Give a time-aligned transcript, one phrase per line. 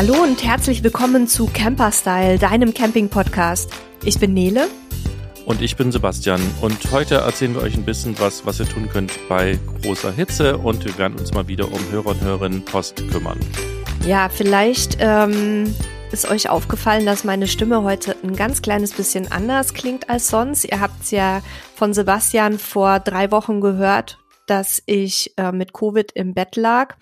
[0.00, 3.70] Hallo und herzlich willkommen zu Camper Style, deinem Camping-Podcast.
[4.02, 4.68] Ich bin Nele.
[5.44, 6.40] Und ich bin Sebastian.
[6.62, 10.56] Und heute erzählen wir euch ein bisschen was, was ihr tun könnt bei großer Hitze.
[10.56, 13.38] Und wir werden uns mal wieder um Hörer und Hörerinnen Post kümmern.
[14.06, 15.74] Ja, vielleicht ähm,
[16.10, 20.64] ist euch aufgefallen, dass meine Stimme heute ein ganz kleines bisschen anders klingt als sonst.
[20.64, 21.42] Ihr habt es ja
[21.74, 26.96] von Sebastian vor drei Wochen gehört, dass ich äh, mit Covid im Bett lag.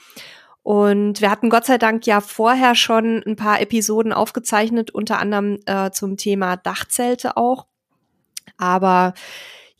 [0.62, 5.59] Und wir hatten Gott sei Dank ja vorher schon ein paar Episoden aufgezeichnet, unter anderem
[5.67, 7.67] äh, zum Thema Dachzelte auch.
[8.59, 9.15] Aber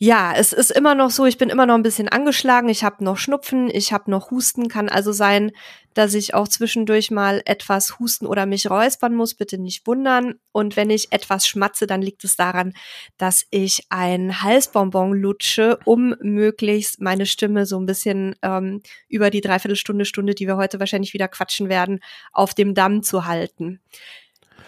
[0.01, 3.03] ja, es ist immer noch so, ich bin immer noch ein bisschen angeschlagen, ich habe
[3.03, 5.51] noch Schnupfen, ich habe noch Husten, kann also sein,
[5.93, 10.35] dass ich auch zwischendurch mal etwas husten oder mich räuspern muss, bitte nicht wundern.
[10.53, 12.73] Und wenn ich etwas schmatze, dann liegt es daran,
[13.17, 19.41] dass ich ein Halsbonbon lutsche, um möglichst meine Stimme so ein bisschen ähm, über die
[19.41, 21.99] Dreiviertelstunde, Stunde, die wir heute wahrscheinlich wieder quatschen werden,
[22.31, 23.81] auf dem Damm zu halten.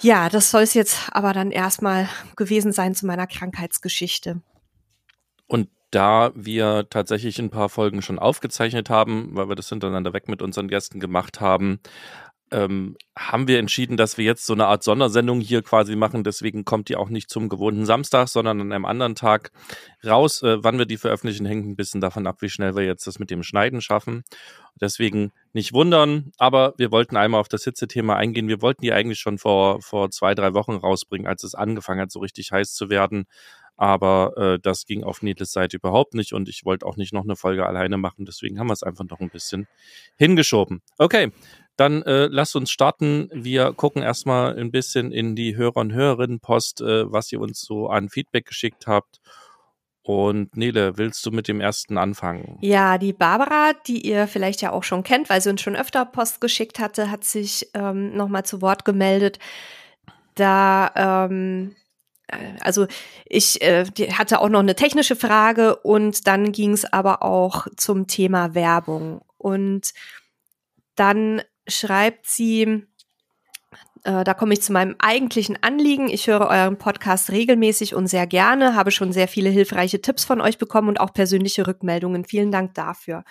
[0.02, 4.42] Ja, das soll es jetzt aber dann erstmal gewesen sein zu meiner Krankheitsgeschichte.
[5.52, 10.30] Und da wir tatsächlich ein paar Folgen schon aufgezeichnet haben, weil wir das hintereinander weg
[10.30, 11.82] mit unseren Gästen gemacht haben,
[12.52, 16.24] ähm, haben wir entschieden, dass wir jetzt so eine Art Sondersendung hier quasi machen.
[16.24, 19.52] Deswegen kommt die auch nicht zum gewohnten Samstag, sondern an einem anderen Tag
[20.06, 20.42] raus.
[20.42, 23.20] Äh, wann wir die veröffentlichen, hängt ein bisschen davon ab, wie schnell wir jetzt das
[23.20, 24.24] mit dem Schneiden schaffen.
[24.80, 28.48] Deswegen nicht wundern, aber wir wollten einmal auf das Hitzethema eingehen.
[28.48, 32.12] Wir wollten die eigentlich schon vor, vor zwei, drei Wochen rausbringen, als es angefangen hat,
[32.12, 33.26] so richtig heiß zu werden
[33.82, 37.24] aber äh, das ging auf Needles Seite überhaupt nicht und ich wollte auch nicht noch
[37.24, 39.68] eine Folge alleine machen, deswegen haben wir es einfach noch ein bisschen
[40.20, 40.84] hingeschoben.
[41.00, 41.32] Okay,
[41.78, 43.28] dann äh, lasst uns starten.
[43.34, 47.88] Wir gucken erstmal ein bisschen in die Hörer- und Hörerinnenpost, äh, was ihr uns so
[47.88, 49.20] an Feedback geschickt habt.
[50.04, 52.60] Und Nele, willst du mit dem ersten anfangen?
[52.62, 56.06] Ja, die Barbara, die ihr vielleicht ja auch schon kennt, weil sie uns schon öfter
[56.06, 59.40] Post geschickt hatte, hat sich ähm, nochmal zu Wort gemeldet.
[60.36, 61.82] Da ähm, äh,
[62.62, 62.88] also
[63.26, 68.08] ich äh, hatte auch noch eine technische Frage und dann ging es aber auch zum
[68.08, 69.22] Thema Werbung.
[69.38, 69.94] Und
[70.96, 72.86] dann schreibt sie,
[74.04, 76.10] äh, da komme ich zu meinem eigentlichen Anliegen.
[76.10, 80.42] Ich höre euren Podcast regelmäßig und sehr gerne, habe schon sehr viele hilfreiche Tipps von
[80.42, 82.26] euch bekommen und auch persönliche Rückmeldungen.
[82.26, 83.24] Vielen Dank dafür.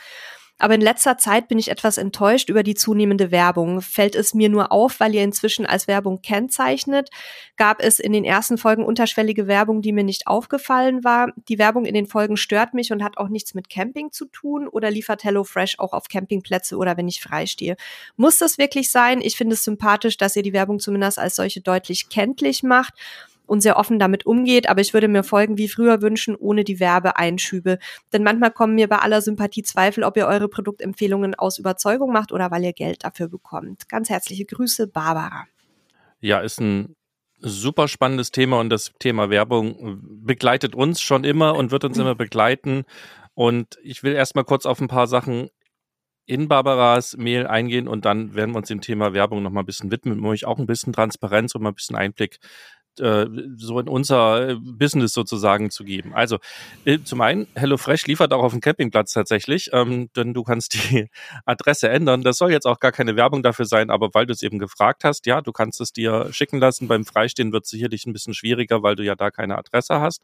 [0.60, 3.80] Aber in letzter Zeit bin ich etwas enttäuscht über die zunehmende Werbung.
[3.80, 7.08] Fällt es mir nur auf, weil ihr inzwischen als Werbung kennzeichnet?
[7.56, 11.32] Gab es in den ersten Folgen unterschwellige Werbung, die mir nicht aufgefallen war?
[11.48, 14.68] Die Werbung in den Folgen stört mich und hat auch nichts mit Camping zu tun
[14.68, 17.76] oder liefert HelloFresh auch auf Campingplätze oder wenn ich freistehe?
[18.16, 19.22] Muss das wirklich sein?
[19.22, 22.94] Ich finde es sympathisch, dass ihr die Werbung zumindest als solche deutlich kenntlich macht
[23.50, 24.68] und sehr offen damit umgeht.
[24.68, 27.78] Aber ich würde mir Folgen wie früher wünschen, ohne die Werbeeinschübe.
[28.12, 32.30] Denn manchmal kommen mir bei aller Sympathie Zweifel, ob ihr eure Produktempfehlungen aus Überzeugung macht
[32.30, 33.88] oder weil ihr Geld dafür bekommt.
[33.88, 35.46] Ganz herzliche Grüße, Barbara.
[36.20, 36.94] Ja, ist ein
[37.40, 42.14] super spannendes Thema und das Thema Werbung begleitet uns schon immer und wird uns immer
[42.14, 42.84] begleiten.
[43.34, 45.50] Und ich will erstmal kurz auf ein paar Sachen
[46.24, 49.66] in Barbaras Mail eingehen und dann werden wir uns dem Thema Werbung noch mal ein
[49.66, 52.38] bisschen widmen, um euch auch ein bisschen Transparenz und mal ein bisschen Einblick
[53.00, 56.14] äh, so in unser äh, Business sozusagen zu geben.
[56.14, 56.38] Also
[56.84, 61.08] äh, zum einen, HelloFresh liefert auch auf dem Campingplatz tatsächlich, ähm, denn du kannst die
[61.44, 62.22] Adresse ändern.
[62.22, 65.04] Das soll jetzt auch gar keine Werbung dafür sein, aber weil du es eben gefragt
[65.04, 66.88] hast, ja, du kannst es dir schicken lassen.
[66.88, 70.22] Beim Freistehen wird es sicherlich ein bisschen schwieriger, weil du ja da keine Adresse hast.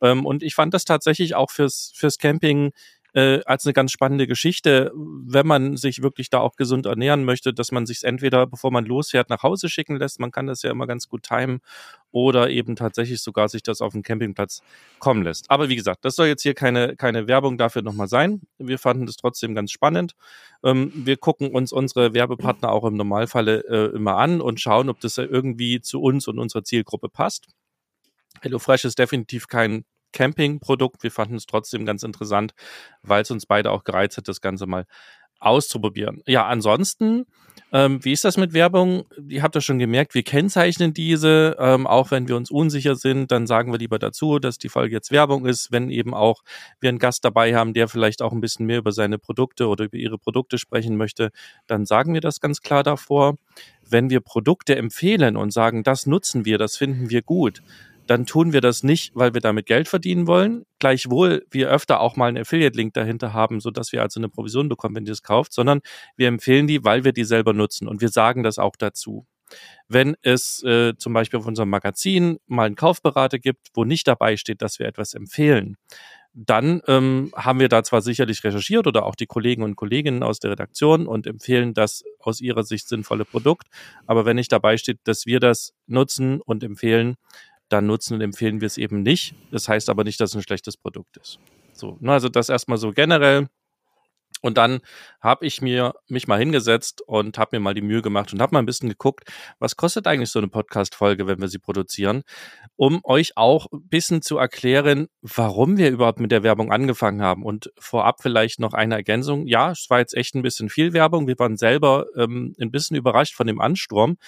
[0.00, 2.72] Ähm, und ich fand das tatsächlich auch fürs, fürs Camping
[3.14, 7.54] äh, als eine ganz spannende Geschichte, wenn man sich wirklich da auch gesund ernähren möchte,
[7.54, 10.70] dass man sich entweder, bevor man losfährt, nach Hause schicken lässt, man kann das ja
[10.70, 11.60] immer ganz gut timen,
[12.10, 14.62] oder eben tatsächlich sogar sich das auf dem Campingplatz
[14.98, 15.50] kommen lässt.
[15.50, 18.42] Aber wie gesagt, das soll jetzt hier keine, keine Werbung dafür nochmal sein.
[18.58, 20.14] Wir fanden das trotzdem ganz spannend.
[20.62, 25.00] Ähm, wir gucken uns unsere Werbepartner auch im Normalfalle äh, immer an und schauen, ob
[25.00, 27.48] das irgendwie zu uns und unserer Zielgruppe passt.
[28.42, 31.02] HelloFresh ist definitiv kein Campingprodukt.
[31.02, 32.54] Wir fanden es trotzdem ganz interessant,
[33.02, 34.86] weil es uns beide auch gereizt hat, das Ganze mal
[35.40, 36.22] auszuprobieren.
[36.26, 37.26] Ja, ansonsten,
[37.70, 39.04] ähm, wie ist das mit Werbung?
[39.28, 43.30] Ihr habt das schon gemerkt, wir kennzeichnen diese, ähm, auch wenn wir uns unsicher sind,
[43.30, 46.42] dann sagen wir lieber dazu, dass die Folge jetzt Werbung ist, wenn eben auch
[46.80, 49.84] wir einen Gast dabei haben, der vielleicht auch ein bisschen mehr über seine Produkte oder
[49.84, 51.30] über ihre Produkte sprechen möchte,
[51.66, 53.36] dann sagen wir das ganz klar davor.
[53.86, 57.60] Wenn wir Produkte empfehlen und sagen, das nutzen wir, das finden wir gut,
[58.06, 60.64] dann tun wir das nicht, weil wir damit Geld verdienen wollen.
[60.78, 64.68] Gleichwohl wir öfter auch mal einen Affiliate-Link dahinter haben, so dass wir also eine Provision
[64.68, 65.80] bekommen, wenn ihr es kauft, sondern
[66.16, 69.26] wir empfehlen die, weil wir die selber nutzen und wir sagen das auch dazu.
[69.88, 74.36] Wenn es äh, zum Beispiel auf unserem Magazin mal einen Kaufberater gibt, wo nicht dabei
[74.36, 75.76] steht, dass wir etwas empfehlen,
[76.34, 80.40] dann ähm, haben wir da zwar sicherlich recherchiert oder auch die Kollegen und Kolleginnen aus
[80.40, 83.68] der Redaktion und empfehlen das aus ihrer Sicht sinnvolle Produkt.
[84.06, 87.16] Aber wenn nicht dabei steht, dass wir das nutzen und empfehlen,
[87.74, 89.34] dann nutzen und empfehlen wir es eben nicht.
[89.50, 91.38] Das heißt aber nicht, dass es ein schlechtes Produkt ist.
[91.72, 93.48] So, ne, also das erstmal so generell.
[94.44, 94.80] Und dann
[95.22, 98.54] habe ich mir mich mal hingesetzt und habe mir mal die Mühe gemacht und habe
[98.54, 102.24] mal ein bisschen geguckt, was kostet eigentlich so eine Podcast-Folge, wenn wir sie produzieren,
[102.76, 107.42] um euch auch ein bisschen zu erklären, warum wir überhaupt mit der Werbung angefangen haben.
[107.42, 109.46] Und vorab vielleicht noch eine Ergänzung.
[109.46, 111.26] Ja, es war jetzt echt ein bisschen viel Werbung.
[111.26, 114.18] Wir waren selber ähm, ein bisschen überrascht von dem Ansturm,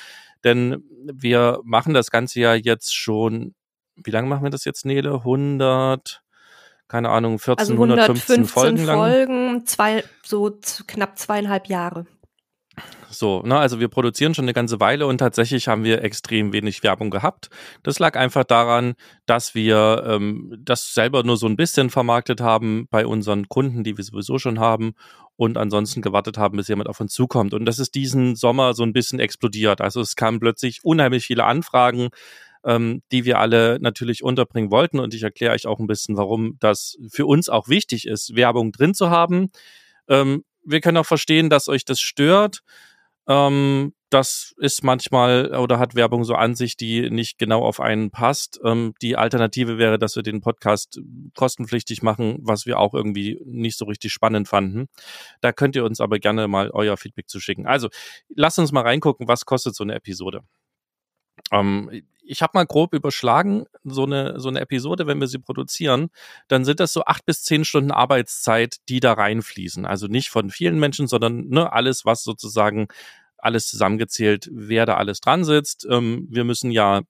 [0.45, 0.83] denn
[1.13, 3.55] wir machen das Ganze ja jetzt schon,
[3.97, 5.13] wie lange machen wir das jetzt, Nele?
[5.17, 6.23] 100
[6.89, 8.99] keine Ahnung, 14, also 115 Folgen lang.
[8.99, 12.07] Folgen, zwei, so knapp zweieinhalb Jahre.
[13.09, 16.83] So, ne, also wir produzieren schon eine ganze Weile und tatsächlich haben wir extrem wenig
[16.83, 17.49] Werbung gehabt.
[17.83, 18.95] Das lag einfach daran,
[19.25, 23.97] dass wir ähm, das selber nur so ein bisschen vermarktet haben bei unseren Kunden, die
[23.97, 24.93] wir sowieso schon haben
[25.37, 27.55] und ansonsten gewartet haben, bis jemand auf uns zukommt.
[27.55, 29.81] Und das ist diesen Sommer so ein bisschen explodiert.
[29.81, 32.09] Also es kamen plötzlich unheimlich viele Anfragen
[32.67, 34.99] ähm, die wir alle natürlich unterbringen wollten.
[34.99, 38.73] Und ich erkläre euch auch ein bisschen, warum das für uns auch wichtig ist, Werbung
[38.73, 39.51] drin zu haben.
[40.09, 42.63] Ähm, wir können auch verstehen, dass euch das stört.
[43.29, 48.11] Ähm, das ist manchmal oder hat Werbung so an sich, die nicht genau auf einen
[48.11, 48.61] passt.
[48.65, 51.01] Ähm, die Alternative wäre, dass wir den Podcast
[51.37, 54.87] kostenpflichtig machen, was wir auch irgendwie nicht so richtig spannend fanden.
[55.41, 57.67] Da könnt ihr uns aber gerne mal euer Feedback zuschicken.
[57.67, 57.89] Also,
[58.29, 60.43] lasst uns mal reingucken, was kostet so eine Episode.
[61.53, 66.09] Ähm, ich habe mal grob überschlagen, so eine, so eine Episode, wenn wir sie produzieren,
[66.49, 69.87] dann sind das so acht bis zehn Stunden Arbeitszeit, die da reinfließen.
[69.87, 72.89] Also nicht von vielen Menschen, sondern ne, alles, was sozusagen
[73.39, 75.87] alles zusammengezählt, wer da alles dran sitzt.
[75.89, 77.03] Ähm, wir müssen ja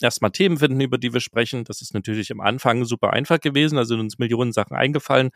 [0.00, 1.64] erstmal Themen finden, über die wir sprechen.
[1.64, 5.30] Das ist natürlich am Anfang super einfach gewesen, also sind uns Millionen Sachen eingefallen.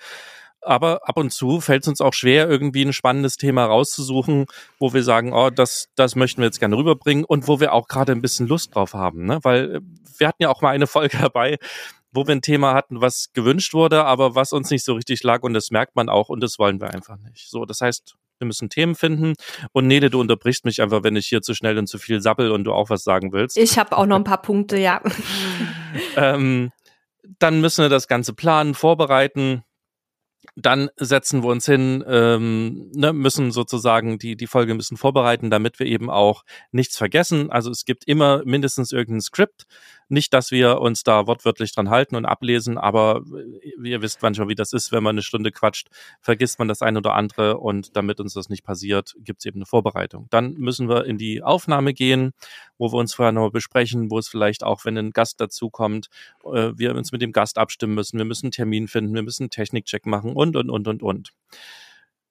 [0.63, 4.47] Aber ab und zu fällt es uns auch schwer, irgendwie ein spannendes Thema rauszusuchen,
[4.79, 7.89] wo wir sagen, oh, das, das möchten wir jetzt gerne rüberbringen und wo wir auch
[7.89, 9.25] gerade ein bisschen Lust drauf haben.
[9.25, 9.39] Ne?
[9.43, 9.81] Weil äh,
[10.19, 11.59] wir hatten ja auch mal eine Folge dabei,
[12.13, 15.43] wo wir ein Thema hatten, was gewünscht wurde, aber was uns nicht so richtig lag
[15.43, 17.49] und das merkt man auch und das wollen wir einfach nicht.
[17.51, 19.35] So, das heißt, wir müssen Themen finden.
[19.73, 22.51] Und Nede, du unterbrichst mich einfach, wenn ich hier zu schnell und zu viel sabbel
[22.51, 23.57] und du auch was sagen willst.
[23.57, 25.03] Ich habe auch noch ein paar Punkte, ja.
[26.17, 26.73] ähm,
[27.39, 29.65] dann müssen wir das Ganze planen, vorbereiten
[30.57, 35.79] dann setzen wir uns hin, ähm, ne, müssen sozusagen die, die Folge müssen vorbereiten, damit
[35.79, 37.51] wir eben auch nichts vergessen.
[37.51, 39.65] Also es gibt immer mindestens irgendein Skript,
[40.09, 43.23] nicht, dass wir uns da wortwörtlich dran halten und ablesen, aber
[43.83, 45.89] ihr wisst manchmal, wie das ist, wenn man eine Stunde quatscht,
[46.21, 49.59] vergisst man das eine oder andere und damit uns das nicht passiert, gibt es eben
[49.59, 50.27] eine Vorbereitung.
[50.31, 52.33] Dann müssen wir in die Aufnahme gehen,
[52.79, 56.09] wo wir uns vorher noch besprechen, wo es vielleicht auch, wenn ein Gast dazukommt,
[56.45, 59.45] äh, wir uns mit dem Gast abstimmen müssen, wir müssen einen Termin finden, wir müssen
[59.45, 61.33] einen Technikcheck machen und, und, und, und, und.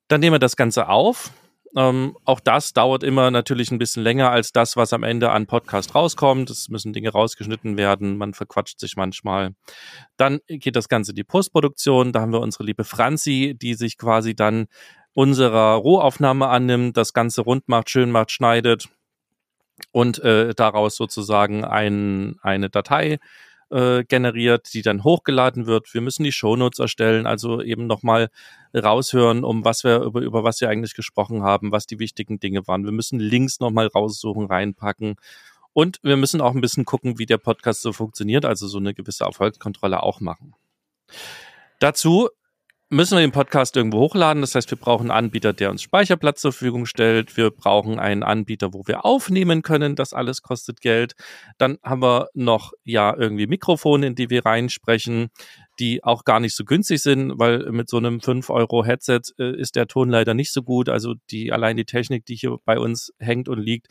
[0.07, 1.31] Dann nehmen wir das Ganze auf,
[1.75, 5.47] ähm, auch das dauert immer natürlich ein bisschen länger als das, was am Ende an
[5.47, 6.49] Podcast rauskommt.
[6.49, 9.53] Es müssen Dinge rausgeschnitten werden, man verquatscht sich manchmal.
[10.17, 12.11] Dann geht das Ganze in die Postproduktion.
[12.13, 14.67] Da haben wir unsere liebe Franzi, die sich quasi dann
[15.13, 18.89] unserer Rohaufnahme annimmt, das Ganze rund macht, schön macht, schneidet
[19.91, 23.19] und äh, daraus sozusagen ein, eine Datei
[23.71, 25.93] äh, generiert, die dann hochgeladen wird.
[25.93, 28.29] Wir müssen die Shownotes erstellen, also eben nochmal
[28.75, 32.67] raushören, um was wir über, über was wir eigentlich gesprochen haben, was die wichtigen Dinge
[32.67, 32.85] waren.
[32.85, 35.15] Wir müssen Links nochmal raussuchen, reinpacken.
[35.73, 38.93] Und wir müssen auch ein bisschen gucken, wie der Podcast so funktioniert, also so eine
[38.93, 40.55] gewisse Erfolgskontrolle auch machen.
[41.79, 42.29] Dazu
[42.89, 44.41] müssen wir den Podcast irgendwo hochladen.
[44.41, 47.35] Das heißt, wir brauchen einen Anbieter, der uns Speicherplatz zur Verfügung stellt.
[47.35, 49.95] Wir brauchen einen Anbieter, wo wir aufnehmen können.
[49.95, 51.15] Das alles kostet Geld.
[51.57, 55.29] Dann haben wir noch ja irgendwie Mikrofone, in die wir reinsprechen,
[55.79, 59.59] die auch gar nicht so günstig sind, weil mit so einem 5 Euro Headset äh,
[59.59, 60.89] ist der Ton leider nicht so gut.
[60.89, 63.87] Also die allein die Technik, die hier bei uns hängt und liegt,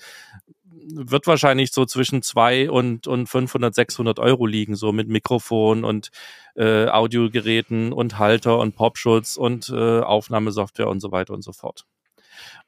[0.95, 6.11] wird wahrscheinlich so zwischen zwei und, und 500, 600 Euro liegen, so mit Mikrofon und
[6.55, 11.85] äh, Audiogeräten und Halter und Popschutz und äh, Aufnahmesoftware und so weiter und so fort.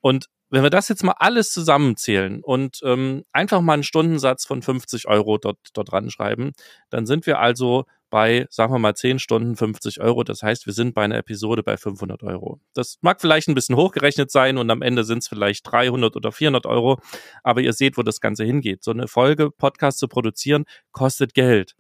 [0.00, 4.62] Und wenn wir das jetzt mal alles zusammenzählen und ähm, einfach mal einen Stundensatz von
[4.62, 6.52] 50 Euro dort, dort ranschreiben,
[6.90, 10.24] dann sind wir also bei, sagen wir mal, 10 Stunden 50 Euro.
[10.24, 12.60] Das heißt, wir sind bei einer Episode bei 500 Euro.
[12.74, 16.32] Das mag vielleicht ein bisschen hochgerechnet sein und am Ende sind es vielleicht 300 oder
[16.32, 17.00] 400 Euro,
[17.42, 18.82] aber ihr seht, wo das Ganze hingeht.
[18.82, 21.74] So eine Folge Podcast zu produzieren kostet Geld.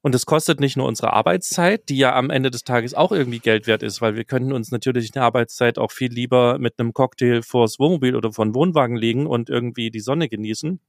[0.00, 3.40] Und es kostet nicht nur unsere Arbeitszeit, die ja am Ende des Tages auch irgendwie
[3.40, 6.92] Geld wert ist, weil wir können uns natürlich eine Arbeitszeit auch viel lieber mit einem
[6.92, 10.80] Cocktail vors Wohnmobil oder vor den Wohnwagen legen und irgendwie die Sonne genießen.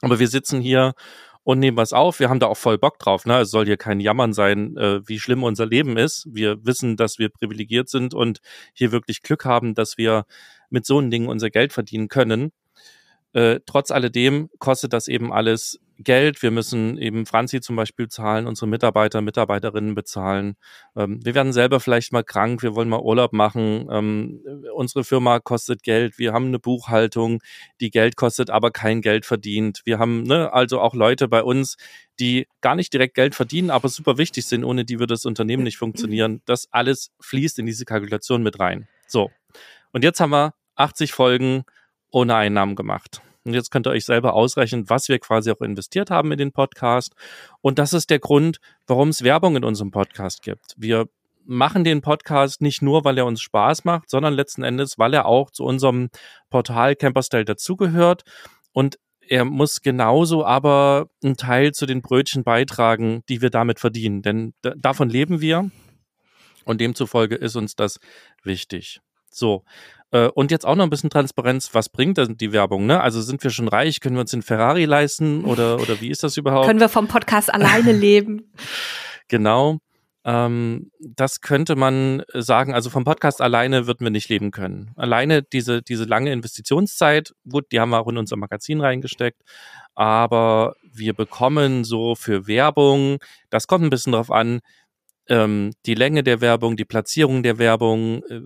[0.00, 0.94] Aber wir sitzen hier
[1.44, 2.20] und nehmen was auf.
[2.20, 3.26] Wir haben da auch voll Bock drauf.
[3.26, 3.40] Ne?
[3.40, 6.26] Es soll hier kein Jammern sein, äh, wie schlimm unser Leben ist.
[6.30, 8.40] Wir wissen, dass wir privilegiert sind und
[8.72, 10.24] hier wirklich Glück haben, dass wir
[10.70, 12.52] mit so Dingen unser Geld verdienen können.
[13.32, 16.42] Äh, trotz alledem kostet das eben alles Geld.
[16.42, 20.54] Wir müssen eben Franzi zum Beispiel zahlen, unsere Mitarbeiter, Mitarbeiterinnen bezahlen.
[20.96, 23.88] Ähm, wir werden selber vielleicht mal krank, wir wollen mal Urlaub machen.
[23.90, 24.40] Ähm,
[24.74, 26.18] unsere Firma kostet Geld.
[26.18, 27.42] Wir haben eine Buchhaltung,
[27.80, 29.82] die Geld kostet, aber kein Geld verdient.
[29.84, 31.76] Wir haben ne, also auch Leute bei uns,
[32.18, 35.62] die gar nicht direkt Geld verdienen, aber super wichtig sind, ohne die würde das Unternehmen
[35.62, 36.40] nicht funktionieren.
[36.52, 38.88] Das alles fließt in diese Kalkulation mit rein.
[39.06, 39.30] So.
[39.92, 41.64] Und jetzt haben wir 80 Folgen
[42.10, 43.22] ohne Einnahmen gemacht.
[43.44, 46.52] Und jetzt könnt ihr euch selber ausrechnen, was wir quasi auch investiert haben in den
[46.52, 47.14] Podcast.
[47.60, 50.74] Und das ist der Grund, warum es Werbung in unserem Podcast gibt.
[50.76, 51.08] Wir
[51.44, 55.26] machen den Podcast nicht nur, weil er uns Spaß macht, sondern letzten Endes, weil er
[55.26, 56.10] auch zu unserem
[56.50, 58.22] Portal Camperstyle dazugehört.
[58.72, 64.22] Und er muss genauso aber einen Teil zu den Brötchen beitragen, die wir damit verdienen.
[64.22, 65.70] Denn davon leben wir.
[66.64, 67.98] Und demzufolge ist uns das
[68.44, 69.00] wichtig.
[69.30, 69.64] So,
[70.34, 72.86] und jetzt auch noch ein bisschen Transparenz, was bringt denn die Werbung?
[72.86, 73.00] Ne?
[73.00, 74.00] Also sind wir schon reich?
[74.00, 76.66] Können wir uns den Ferrari leisten oder, oder wie ist das überhaupt?
[76.66, 78.52] Können wir vom Podcast alleine leben?
[79.28, 79.78] Genau.
[80.24, 84.92] Ähm, das könnte man sagen, also vom Podcast alleine würden wir nicht leben können.
[84.96, 89.40] Alleine diese, diese lange Investitionszeit, gut, die haben wir auch in unser Magazin reingesteckt,
[89.94, 93.18] aber wir bekommen so für Werbung,
[93.50, 94.60] das kommt ein bisschen drauf an,
[95.28, 98.40] ähm, die Länge der Werbung, die Platzierung der Werbung, äh,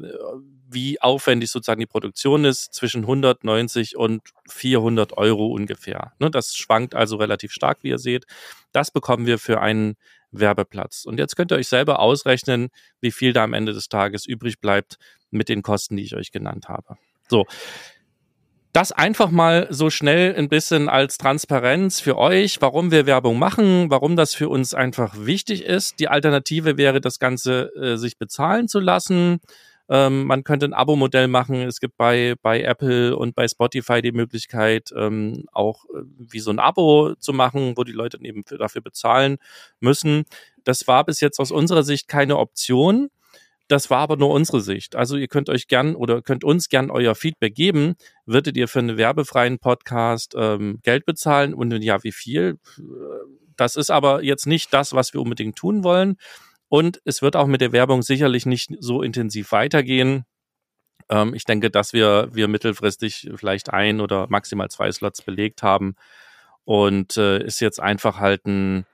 [0.68, 6.12] wie aufwendig sozusagen die Produktion ist, zwischen 190 und 400 Euro ungefähr.
[6.18, 8.26] Ne, das schwankt also relativ stark, wie ihr seht.
[8.72, 9.96] Das bekommen wir für einen
[10.32, 11.04] Werbeplatz.
[11.04, 12.68] Und jetzt könnt ihr euch selber ausrechnen,
[13.00, 14.98] wie viel da am Ende des Tages übrig bleibt
[15.30, 16.96] mit den Kosten, die ich euch genannt habe.
[17.28, 17.46] So.
[18.72, 23.90] Das einfach mal so schnell ein bisschen als Transparenz für euch, warum wir Werbung machen,
[23.90, 25.98] warum das für uns einfach wichtig ist.
[25.98, 29.40] Die Alternative wäre, das Ganze äh, sich bezahlen zu lassen.
[29.88, 31.62] Ähm, man könnte ein Abo-Modell machen.
[31.62, 36.50] Es gibt bei, bei Apple und bei Spotify die Möglichkeit, ähm, auch äh, wie so
[36.50, 39.36] ein Abo zu machen, wo die Leute eben für, dafür bezahlen
[39.78, 40.24] müssen.
[40.64, 43.10] Das war bis jetzt aus unserer Sicht keine Option.
[43.68, 44.94] Das war aber nur unsere Sicht.
[44.94, 47.94] Also ihr könnt euch gern oder könnt uns gern euer Feedback geben.
[48.24, 52.58] Würdet ihr für einen werbefreien Podcast ähm, Geld bezahlen und ja, wie viel?
[53.56, 56.16] Das ist aber jetzt nicht das, was wir unbedingt tun wollen.
[56.68, 60.24] Und es wird auch mit der Werbung sicherlich nicht so intensiv weitergehen.
[61.08, 65.94] Ähm, ich denke, dass wir, wir mittelfristig vielleicht ein oder maximal zwei Slots belegt haben.
[66.64, 68.86] Und äh, ist jetzt einfach halt ein,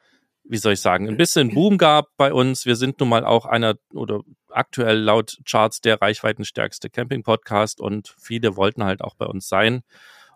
[0.45, 2.67] wie soll ich sagen, ein bisschen Boom gab bei uns.
[2.67, 8.57] Wir sind nun mal auch einer oder aktuell laut Charts der reichweitenstärkste Camping-Podcast und viele
[8.57, 9.83] wollten halt auch bei uns sein.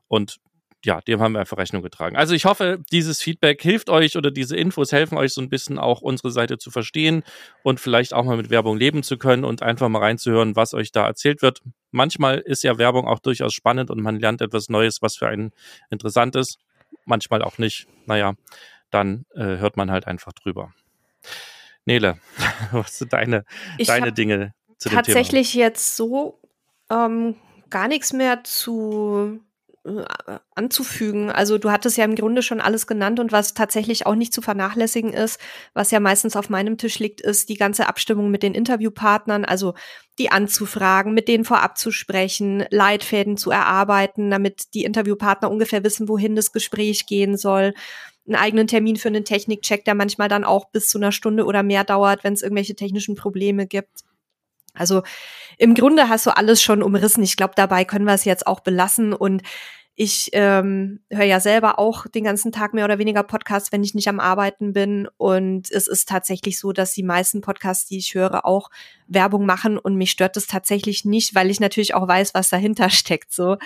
[0.09, 0.39] Und
[0.87, 2.17] ja, dem haben wir einfach Rechnung getragen.
[2.17, 5.81] Also ich hoffe, dieses Feedback hilft euch oder diese Infos helfen euch so ein bisschen
[5.81, 7.25] auch unsere Seite zu verstehen
[7.65, 10.93] und vielleicht auch mal mit Werbung leben zu können und einfach mal reinzuhören, was euch
[10.93, 11.61] da erzählt wird.
[11.91, 15.51] Manchmal ist ja Werbung auch durchaus spannend und man lernt etwas Neues, was für einen
[15.91, 16.59] interessant ist.
[17.05, 17.89] Manchmal auch nicht.
[18.07, 18.35] Naja,
[18.91, 20.73] dann äh, hört man halt einfach drüber.
[21.85, 22.19] Nele,
[22.71, 23.45] was sind deine,
[23.85, 25.03] deine Dinge zu dem Thema?
[25.03, 26.41] Tatsächlich jetzt so
[26.91, 27.35] ähm,
[27.71, 29.41] gar nichts mehr zu
[30.55, 31.31] anzufügen.
[31.31, 34.43] Also du hattest ja im Grunde schon alles genannt und was tatsächlich auch nicht zu
[34.43, 35.41] vernachlässigen ist,
[35.75, 39.75] was ja meistens auf meinem Tisch liegt, ist die ganze Abstimmung mit den Interviewpartnern, also
[40.19, 46.09] die anzufragen, mit denen vorab zu sprechen, Leitfäden zu erarbeiten, damit die Interviewpartner ungefähr wissen,
[46.09, 47.75] wohin das Gespräch gehen soll
[48.27, 51.63] einen eigenen Termin für einen Technikcheck, der manchmal dann auch bis zu einer Stunde oder
[51.63, 54.06] mehr dauert, wenn es irgendwelche technischen Probleme gibt.
[54.77, 55.03] Also
[55.59, 57.23] im Grunde hast du alles schon umrissen.
[57.23, 59.13] Ich glaube, dabei können wir es jetzt auch belassen.
[59.13, 59.43] Und
[59.99, 63.95] ich ähm, höre ja selber auch den ganzen Tag mehr oder weniger Podcasts, wenn ich
[63.95, 65.09] nicht am Arbeiten bin.
[65.17, 68.69] Und es ist tatsächlich so, dass die meisten Podcasts, die ich höre, auch
[69.07, 69.79] Werbung machen.
[69.79, 73.33] Und mich stört das tatsächlich nicht, weil ich natürlich auch weiß, was dahinter steckt.
[73.33, 73.57] So.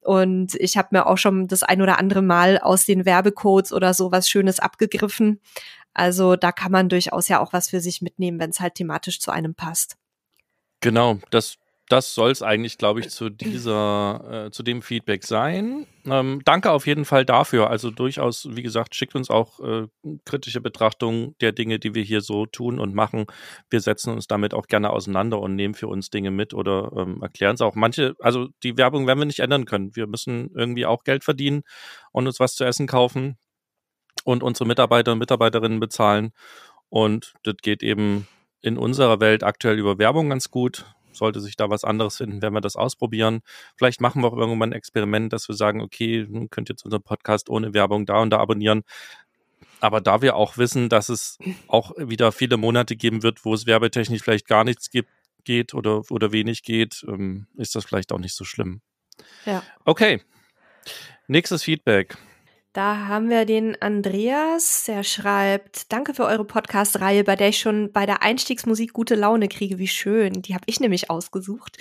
[0.00, 3.92] Und ich habe mir auch schon das ein oder andere Mal aus den Werbecodes oder
[3.92, 5.40] so was Schönes abgegriffen.
[5.94, 9.20] Also da kann man durchaus ja auch was für sich mitnehmen, wenn es halt thematisch
[9.20, 9.96] zu einem passt.
[10.82, 11.58] Genau, das
[11.88, 15.86] das soll es eigentlich, glaube ich, zu dieser, äh, zu dem Feedback sein.
[16.06, 17.68] Ähm, danke auf jeden Fall dafür.
[17.68, 19.88] Also durchaus, wie gesagt, schickt uns auch äh,
[20.24, 23.26] kritische Betrachtungen der Dinge, die wir hier so tun und machen.
[23.68, 27.20] Wir setzen uns damit auch gerne auseinander und nehmen für uns Dinge mit oder ähm,
[27.20, 27.74] erklären es auch.
[27.74, 29.94] Manche, also die Werbung werden wir nicht ändern können.
[29.94, 31.62] Wir müssen irgendwie auch Geld verdienen
[32.12, 33.36] und uns was zu essen kaufen
[34.24, 36.32] und unsere Mitarbeiter und Mitarbeiterinnen bezahlen.
[36.88, 38.26] Und das geht eben
[38.62, 42.54] in unserer Welt aktuell über Werbung ganz gut sollte sich da was anderes finden, werden
[42.54, 43.42] wir das ausprobieren.
[43.76, 47.50] Vielleicht machen wir auch irgendwann ein Experiment, dass wir sagen, okay, könnt jetzt unseren Podcast
[47.50, 48.82] ohne Werbung da und da abonnieren.
[49.80, 51.38] Aber da wir auch wissen, dass es
[51.68, 55.10] auch wieder viele Monate geben wird, wo es werbetechnisch vielleicht gar nichts gibt,
[55.44, 58.80] geht oder, oder wenig geht, ähm, ist das vielleicht auch nicht so schlimm.
[59.44, 59.62] Ja.
[59.84, 60.22] Okay.
[61.26, 62.16] Nächstes Feedback.
[62.72, 67.92] Da haben wir den Andreas, der schreibt, danke für eure Podcast-Reihe, bei der ich schon
[67.92, 69.78] bei der Einstiegsmusik gute Laune kriege.
[69.78, 70.40] Wie schön.
[70.40, 71.76] Die habe ich nämlich ausgesucht.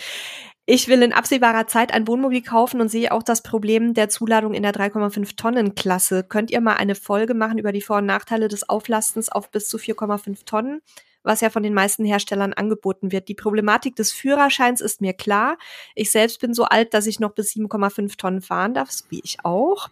[0.66, 4.54] Ich will in absehbarer Zeit ein Wohnmobil kaufen und sehe auch das Problem der Zuladung
[4.54, 6.26] in der 3,5 Tonnen Klasse.
[6.28, 9.70] Könnt ihr mal eine Folge machen über die Vor- und Nachteile des Auflastens auf bis
[9.70, 10.82] zu 4,5 Tonnen?
[11.24, 13.28] was ja von den meisten Herstellern angeboten wird.
[13.28, 15.60] Die Problematik des Führerscheins ist mir klar.
[15.94, 19.38] Ich selbst bin so alt, dass ich noch bis 7,5 Tonnen fahren darf, wie ich
[19.44, 19.90] auch.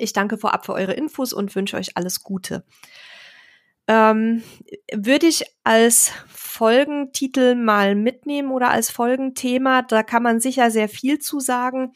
[0.00, 2.64] Ich danke vorab für eure Infos und wünsche euch alles Gute.
[3.86, 4.42] Ähm,
[4.94, 9.82] würde ich als Folgentitel mal mitnehmen oder als Folgenthema.
[9.82, 11.92] Da kann man sicher sehr viel zu sagen.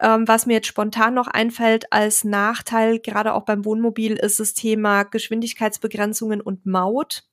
[0.00, 4.54] Ähm, was mir jetzt spontan noch einfällt als Nachteil, gerade auch beim Wohnmobil, ist das
[4.54, 7.24] Thema Geschwindigkeitsbegrenzungen und Maut.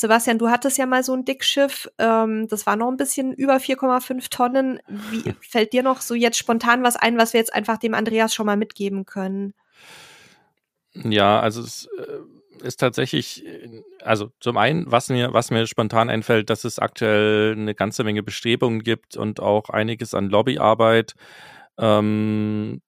[0.00, 3.56] Sebastian, du hattest ja mal so ein Dickschiff, ähm, das war noch ein bisschen über
[3.56, 4.80] 4,5 Tonnen.
[5.10, 8.34] Wie fällt dir noch so jetzt spontan was ein, was wir jetzt einfach dem Andreas
[8.34, 9.52] schon mal mitgeben können?
[10.94, 13.44] Ja, also es äh, ist tatsächlich,
[14.02, 18.22] also zum einen, was mir, was mir spontan einfällt, dass es aktuell eine ganze Menge
[18.22, 21.14] Bestrebungen gibt und auch einiges an Lobbyarbeit,
[21.78, 22.80] ähm,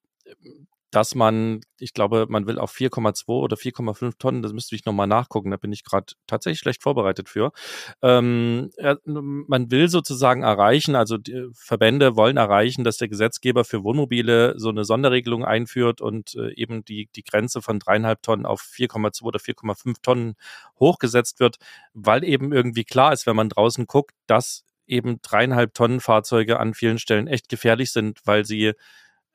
[0.93, 5.07] dass man, ich glaube, man will auf 4,2 oder 4,5 Tonnen, das müsste ich nochmal
[5.07, 7.51] nachgucken, da bin ich gerade tatsächlich schlecht vorbereitet für.
[8.03, 8.69] Ähm,
[9.03, 14.69] man will sozusagen erreichen, also die Verbände wollen erreichen, dass der Gesetzgeber für Wohnmobile so
[14.69, 19.39] eine Sonderregelung einführt und äh, eben die, die Grenze von dreieinhalb Tonnen auf 4,2 oder
[19.39, 20.35] 4,5 Tonnen
[20.79, 21.57] hochgesetzt wird,
[21.95, 26.75] weil eben irgendwie klar ist, wenn man draußen guckt, dass eben dreieinhalb Tonnen Fahrzeuge an
[26.75, 28.73] vielen Stellen echt gefährlich sind, weil sie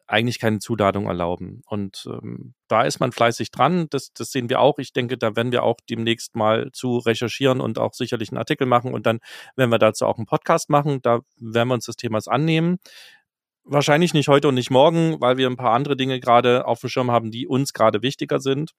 [0.08, 1.62] eigentlich keine Zuladung erlauben.
[1.66, 3.88] Und ähm, da ist man fleißig dran.
[3.90, 4.78] Das, das sehen wir auch.
[4.78, 8.66] Ich denke, da werden wir auch demnächst mal zu recherchieren und auch sicherlich einen Artikel
[8.66, 8.94] machen.
[8.94, 9.20] Und dann
[9.54, 11.00] werden wir dazu auch einen Podcast machen.
[11.02, 12.78] Da werden wir uns des Themas annehmen.
[13.64, 16.88] Wahrscheinlich nicht heute und nicht morgen, weil wir ein paar andere Dinge gerade auf dem
[16.88, 18.73] Schirm haben, die uns gerade wichtiger sind.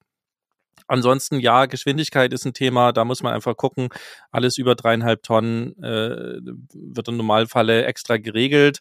[0.88, 3.90] Ansonsten, ja, Geschwindigkeit ist ein Thema, da muss man einfach gucken.
[4.32, 6.40] Alles über dreieinhalb Tonnen äh,
[6.74, 8.80] wird im Normalfalle extra geregelt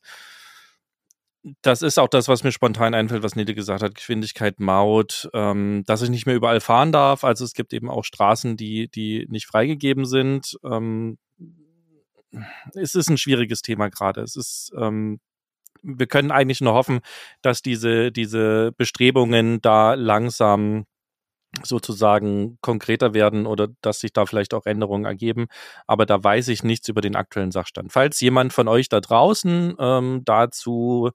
[1.62, 5.84] das ist auch das, was mir spontan einfällt, was Nede gesagt hat, Geschwindigkeit, Maut, ähm,
[5.86, 7.23] dass ich nicht mehr überall fahren darf.
[7.23, 10.58] Also es gibt eben auch Straßen, die, die nicht freigegeben sind.
[10.63, 11.17] Ähm,
[12.75, 14.21] es ist ein schwieriges Thema gerade.
[14.21, 15.19] Es ist, ähm,
[15.82, 16.99] wir können eigentlich nur hoffen,
[17.41, 20.86] dass diese, diese Bestrebungen da langsam
[21.63, 25.47] sozusagen konkreter werden oder dass sich da vielleicht auch Änderungen ergeben.
[25.88, 27.91] Aber da weiß ich nichts über den aktuellen Sachstand.
[27.91, 31.12] Falls jemand von euch da draußen ähm, dazu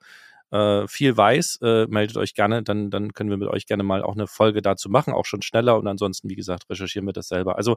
[0.50, 4.02] äh, viel weiß, äh, meldet euch gerne, dann, dann können wir mit euch gerne mal
[4.02, 5.78] auch eine Folge dazu machen, auch schon schneller.
[5.78, 7.56] Und ansonsten, wie gesagt, recherchieren wir das selber.
[7.56, 7.76] Also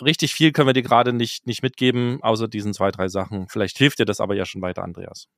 [0.00, 3.48] richtig viel können wir dir gerade nicht, nicht mitgeben, außer diesen zwei, drei Sachen.
[3.48, 5.28] Vielleicht hilft dir das aber ja schon weiter, Andreas.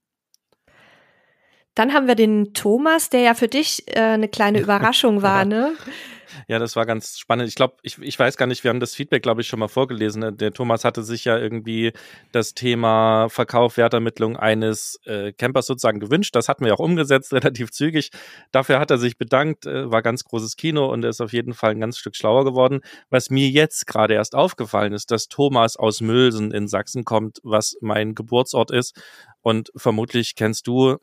[1.74, 5.72] Dann haben wir den Thomas, der ja für dich äh, eine kleine Überraschung war, ne?
[6.48, 7.48] Ja, das war ganz spannend.
[7.48, 9.68] Ich glaube, ich, ich weiß gar nicht, wir haben das Feedback, glaube ich, schon mal
[9.68, 10.36] vorgelesen.
[10.36, 11.92] Der Thomas hatte sich ja irgendwie
[12.32, 16.34] das Thema Verkauf, Wertermittlung eines äh, Campers sozusagen gewünscht.
[16.34, 18.10] Das hatten wir auch umgesetzt, relativ zügig.
[18.52, 21.54] Dafür hat er sich bedankt, äh, war ganz großes Kino und er ist auf jeden
[21.54, 22.80] Fall ein ganz Stück schlauer geworden.
[23.10, 27.76] Was mir jetzt gerade erst aufgefallen ist, dass Thomas aus Mülsen in Sachsen kommt, was
[27.80, 29.00] mein Geburtsort ist.
[29.40, 30.98] Und vermutlich kennst du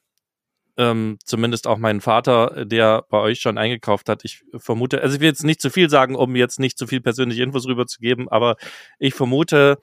[0.78, 4.24] ähm, zumindest auch meinen Vater, der bei euch schon eingekauft hat.
[4.24, 7.02] Ich vermute, also ich will jetzt nicht zu viel sagen, um jetzt nicht zu viel
[7.02, 8.56] persönliche Infos rüberzugeben, aber
[9.00, 9.78] ich vermute,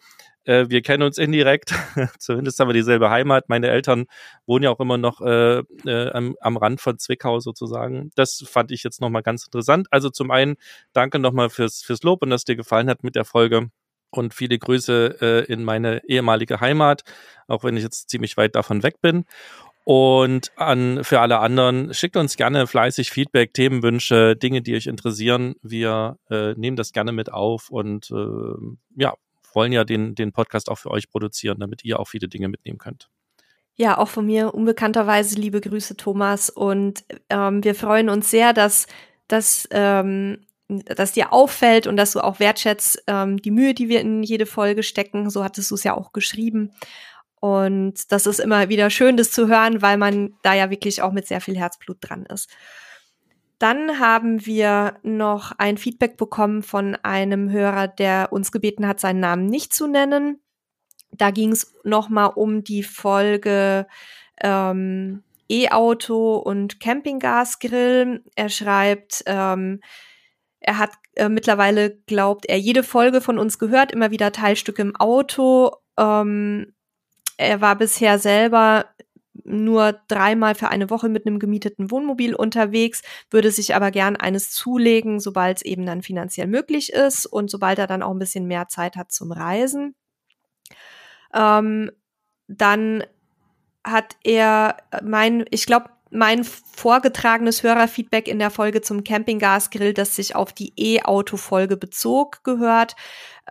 [0.49, 1.75] äh, wir kennen uns indirekt.
[2.19, 3.49] zumindest haben wir dieselbe Heimat.
[3.49, 4.07] Meine Eltern
[4.47, 8.11] wohnen ja auch immer noch äh, äh, am, am Rand von Zwickau sozusagen.
[8.17, 9.89] Das fand ich jetzt nochmal ganz interessant.
[9.91, 10.57] Also zum einen
[10.93, 13.71] danke nochmal fürs, fürs Lob und dass dir gefallen hat mit der Folge
[14.11, 17.03] und viele Grüße äh, in meine ehemalige Heimat,
[17.47, 19.25] auch wenn ich jetzt ziemlich weit davon weg bin.
[19.91, 25.55] Und an, für alle anderen, schickt uns gerne fleißig Feedback, Themenwünsche, Dinge, die euch interessieren.
[25.63, 29.15] Wir äh, nehmen das gerne mit auf und äh, ja,
[29.55, 32.77] wollen ja den, den Podcast auch für euch produzieren, damit ihr auch viele Dinge mitnehmen
[32.77, 33.09] könnt.
[33.77, 36.51] Ja, auch von mir unbekannterweise liebe Grüße, Thomas.
[36.51, 38.89] Und ähm, wir freuen uns sehr, dass,
[39.27, 44.03] dass, ähm, dass dir auffällt und dass du auch wertschätzt ähm, die Mühe, die wir
[44.03, 45.31] in jede Folge stecken.
[45.31, 46.73] So hattest du es ja auch geschrieben.
[47.41, 51.13] Und das ist immer wieder schön, das zu hören, weil man da ja wirklich auch
[51.13, 52.51] mit sehr viel Herzblut dran ist.
[53.59, 59.21] Dann haben wir noch ein Feedback bekommen von einem Hörer, der uns gebeten hat, seinen
[59.21, 60.41] Namen nicht zu nennen.
[61.11, 63.87] Da ging es nochmal um die Folge
[64.41, 68.23] ähm, E-Auto und Campinggasgrill.
[68.37, 69.81] Er schreibt, ähm,
[70.61, 74.95] Er hat äh, mittlerweile, glaubt er, jede Folge von uns gehört, immer wieder Teilstücke im
[74.97, 75.73] Auto.
[75.97, 76.75] Ähm,
[77.39, 78.87] er war bisher selber
[79.45, 84.51] nur dreimal für eine Woche mit einem gemieteten Wohnmobil unterwegs, würde sich aber gern eines
[84.51, 88.47] zulegen, sobald es eben dann finanziell möglich ist und sobald er dann auch ein bisschen
[88.47, 89.95] mehr Zeit hat zum Reisen.
[91.33, 91.91] Ähm,
[92.49, 93.05] dann
[93.85, 100.35] hat er mein, ich glaube, mein vorgetragenes Hörerfeedback in der Folge zum Campinggasgrill, das sich
[100.35, 102.97] auf die E-Auto-Folge bezog, gehört.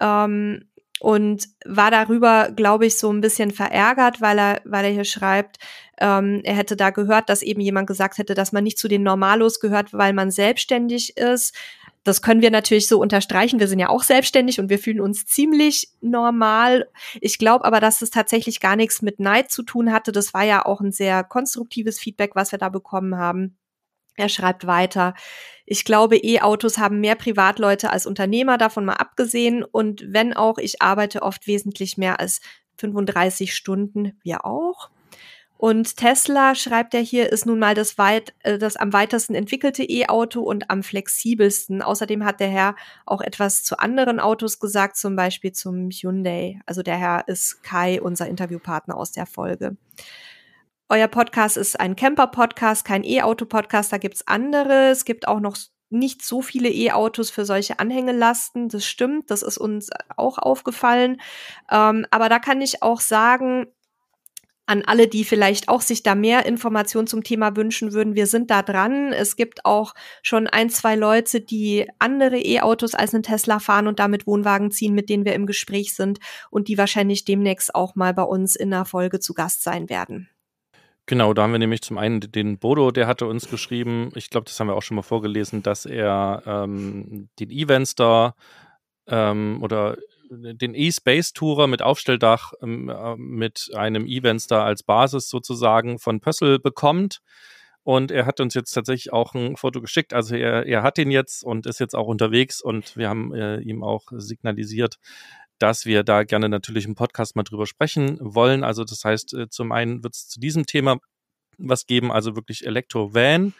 [0.01, 0.67] Ähm,
[0.99, 5.57] und war darüber, glaube ich, so ein bisschen verärgert, weil er, weil er hier schreibt,
[5.99, 9.03] ähm, er hätte da gehört, dass eben jemand gesagt hätte, dass man nicht zu den
[9.03, 11.55] Normalos gehört, weil man selbstständig ist.
[12.03, 13.59] Das können wir natürlich so unterstreichen.
[13.59, 16.87] Wir sind ja auch selbstständig und wir fühlen uns ziemlich normal.
[17.19, 20.13] Ich glaube aber, dass es tatsächlich gar nichts mit Neid zu tun hatte.
[20.13, 23.57] Das war ja auch ein sehr konstruktives Feedback, was wir da bekommen haben.
[24.17, 25.13] Er schreibt weiter,
[25.69, 29.63] ich glaube, E-Autos haben mehr Privatleute als Unternehmer, davon mal abgesehen.
[29.63, 32.41] Und wenn auch, ich arbeite oft wesentlich mehr als
[32.77, 34.89] 35 Stunden, wir auch.
[35.57, 39.83] Und Tesla, schreibt er hier, ist nun mal das, weit, äh, das am weitesten entwickelte
[39.83, 41.81] E-Auto und am flexibelsten.
[41.81, 42.75] Außerdem hat der Herr
[43.05, 46.61] auch etwas zu anderen Autos gesagt, zum Beispiel zum Hyundai.
[46.65, 49.77] Also der Herr ist Kai, unser Interviewpartner aus der Folge.
[50.89, 54.89] Euer Podcast ist ein Camper-Podcast, kein E-Auto-Podcast, da gibt's andere.
[54.89, 55.57] Es gibt auch noch
[55.89, 58.69] nicht so viele E-Autos für solche Anhängelasten.
[58.69, 61.19] Das stimmt, das ist uns auch aufgefallen.
[61.69, 63.67] Ähm, aber da kann ich auch sagen,
[64.65, 68.49] an alle, die vielleicht auch sich da mehr Informationen zum Thema wünschen würden, wir sind
[68.49, 69.11] da dran.
[69.11, 73.99] Es gibt auch schon ein, zwei Leute, die andere E-Autos als einen Tesla fahren und
[73.99, 76.19] damit Wohnwagen ziehen, mit denen wir im Gespräch sind
[76.49, 80.29] und die wahrscheinlich demnächst auch mal bei uns in der Folge zu Gast sein werden.
[81.09, 84.43] Genau, da haben wir nämlich zum einen den Bodo, der hatte uns geschrieben, ich glaube,
[84.43, 88.35] das haben wir auch schon mal vorgelesen, dass er ähm, den E-Venster
[89.07, 89.95] ähm, oder
[90.29, 96.59] den E-Space Tourer mit Aufstelldach ähm, äh, mit einem E-Venster als Basis sozusagen von Pössl
[96.59, 97.19] bekommt.
[97.83, 100.13] Und er hat uns jetzt tatsächlich auch ein Foto geschickt.
[100.13, 103.59] Also er, er hat den jetzt und ist jetzt auch unterwegs und wir haben äh,
[103.59, 104.97] ihm auch signalisiert,
[105.59, 108.63] dass wir da gerne natürlich im Podcast mal drüber sprechen wollen.
[108.63, 110.99] Also das heißt, äh, zum einen wird es zu diesem Thema
[111.57, 113.53] was geben, also wirklich Elektro-Van.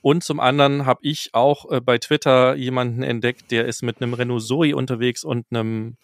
[0.00, 4.14] Und zum anderen habe ich auch äh, bei Twitter jemanden entdeckt, der ist mit einem
[4.14, 5.96] Renault Zoe unterwegs und einem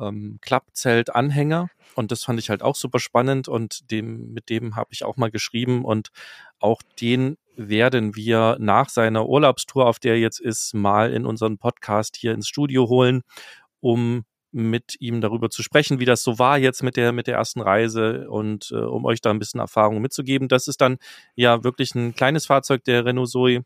[0.00, 1.70] ähm, Klappzelt-Anhänger.
[1.94, 5.16] Und das fand ich halt auch super spannend und dem, mit dem habe ich auch
[5.16, 6.10] mal geschrieben und
[6.58, 11.56] auch den werden wir nach seiner Urlaubstour, auf der er jetzt ist, mal in unseren
[11.56, 13.22] Podcast hier ins Studio holen,
[13.80, 14.24] um
[14.56, 17.60] mit ihm darüber zu sprechen, wie das so war jetzt mit der mit der ersten
[17.60, 20.48] Reise und äh, um euch da ein bisschen Erfahrung mitzugeben.
[20.48, 20.96] Das ist dann
[21.34, 23.64] ja wirklich ein kleines Fahrzeug der Renault Zoe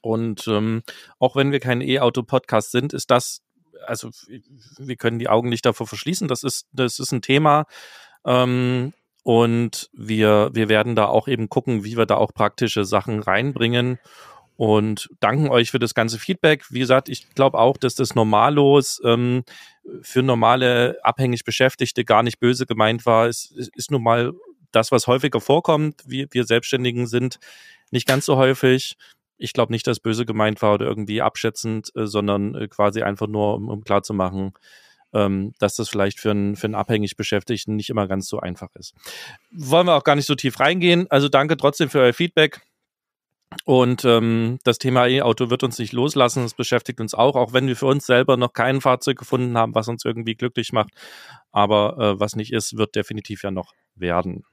[0.00, 0.82] und ähm,
[1.20, 3.40] auch wenn wir kein E-Auto-Podcast sind, ist das
[3.86, 4.10] also
[4.78, 6.26] wir können die Augen nicht davor verschließen.
[6.26, 7.66] Das ist das ist ein Thema.
[8.24, 13.20] Ähm, und wir, wir werden da auch eben gucken, wie wir da auch praktische Sachen
[13.20, 13.98] reinbringen
[14.56, 16.64] und danken euch für das ganze Feedback.
[16.70, 19.44] Wie gesagt, ich glaube auch, dass das Normallos ähm,
[20.02, 23.26] für normale abhängig Beschäftigte gar nicht böse gemeint war.
[23.26, 24.32] Es, es ist nun mal
[24.70, 26.02] das, was häufiger vorkommt.
[26.06, 27.38] Wir, wir Selbstständigen sind
[27.90, 28.96] nicht ganz so häufig.
[29.36, 33.26] Ich glaube nicht, dass böse gemeint war oder irgendwie abschätzend, äh, sondern äh, quasi einfach
[33.26, 34.52] nur, um, um klarzumachen,
[35.12, 38.74] ähm, dass das vielleicht für einen, für einen abhängig Beschäftigten nicht immer ganz so einfach
[38.76, 38.94] ist.
[39.50, 41.10] Wollen wir auch gar nicht so tief reingehen.
[41.10, 42.60] Also danke trotzdem für euer Feedback.
[43.64, 46.44] Und ähm, das Thema E-Auto wird uns nicht loslassen.
[46.44, 49.74] Es beschäftigt uns auch, auch wenn wir für uns selber noch kein Fahrzeug gefunden haben,
[49.74, 50.90] was uns irgendwie glücklich macht.
[51.52, 54.44] Aber äh, was nicht ist, wird definitiv ja noch werden.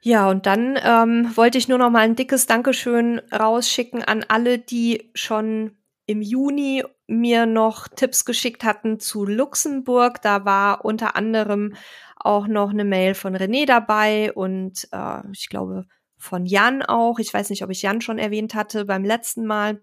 [0.00, 4.58] Ja, und dann ähm, wollte ich nur noch mal ein dickes Dankeschön rausschicken an alle,
[4.58, 10.20] die schon im Juni mir noch Tipps geschickt hatten zu Luxemburg.
[10.20, 11.74] Da war unter anderem
[12.16, 15.86] auch noch eine Mail von René dabei und äh, ich glaube
[16.24, 17.18] von Jan auch.
[17.18, 19.80] Ich weiß nicht, ob ich Jan schon erwähnt hatte beim letzten Mal.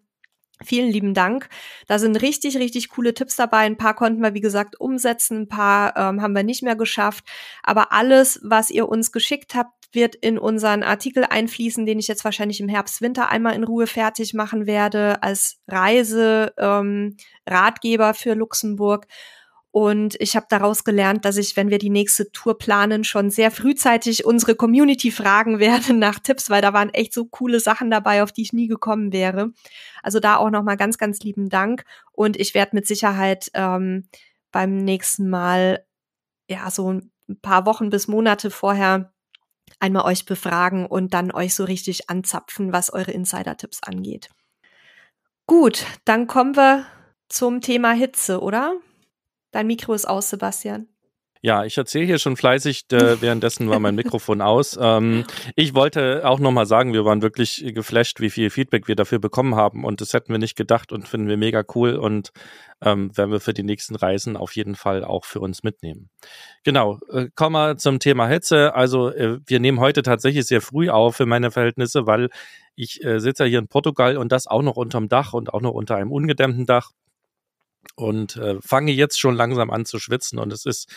[0.63, 1.49] Vielen lieben Dank.
[1.87, 3.59] Da sind richtig, richtig coole Tipps dabei.
[3.59, 7.25] Ein paar konnten wir, wie gesagt, umsetzen, ein paar ähm, haben wir nicht mehr geschafft.
[7.63, 12.23] Aber alles, was ihr uns geschickt habt, wird in unseren Artikel einfließen, den ich jetzt
[12.23, 18.33] wahrscheinlich im Herbst, Winter einmal in Ruhe fertig machen werde als Reise, ähm, Ratgeber für
[18.33, 19.07] Luxemburg.
[19.71, 23.51] Und ich habe daraus gelernt, dass ich, wenn wir die nächste Tour planen, schon sehr
[23.51, 28.21] frühzeitig unsere Community fragen werde nach Tipps, weil da waren echt so coole Sachen dabei,
[28.21, 29.51] auf die ich nie gekommen wäre.
[30.03, 31.85] Also da auch nochmal ganz, ganz lieben Dank.
[32.11, 34.07] Und ich werde mit Sicherheit ähm,
[34.51, 35.85] beim nächsten Mal,
[36.49, 39.13] ja, so ein paar Wochen bis Monate vorher
[39.79, 44.29] einmal euch befragen und dann euch so richtig anzapfen, was eure Insider-Tipps angeht.
[45.47, 46.85] Gut, dann kommen wir
[47.29, 48.75] zum Thema Hitze, oder?
[49.51, 50.87] Dein Mikro ist aus, Sebastian.
[51.43, 54.77] Ja, ich erzähle hier schon fleißig, äh, währenddessen war mein Mikrofon aus.
[54.79, 59.17] Ähm, ich wollte auch nochmal sagen, wir waren wirklich geflasht, wie viel Feedback wir dafür
[59.17, 62.31] bekommen haben und das hätten wir nicht gedacht und finden wir mega cool und
[62.83, 66.11] ähm, werden wir für die nächsten Reisen auf jeden Fall auch für uns mitnehmen.
[66.63, 68.75] Genau, äh, kommen wir zum Thema Hitze.
[68.75, 72.29] Also äh, wir nehmen heute tatsächlich sehr früh auf für meine Verhältnisse, weil
[72.75, 75.73] ich äh, sitze hier in Portugal und das auch noch unterm Dach und auch noch
[75.73, 76.91] unter einem ungedämmten Dach
[77.95, 80.89] und äh, fange jetzt schon langsam an zu schwitzen und es ist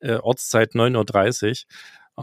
[0.00, 1.54] äh, Ortszeit 9.30 Uhr.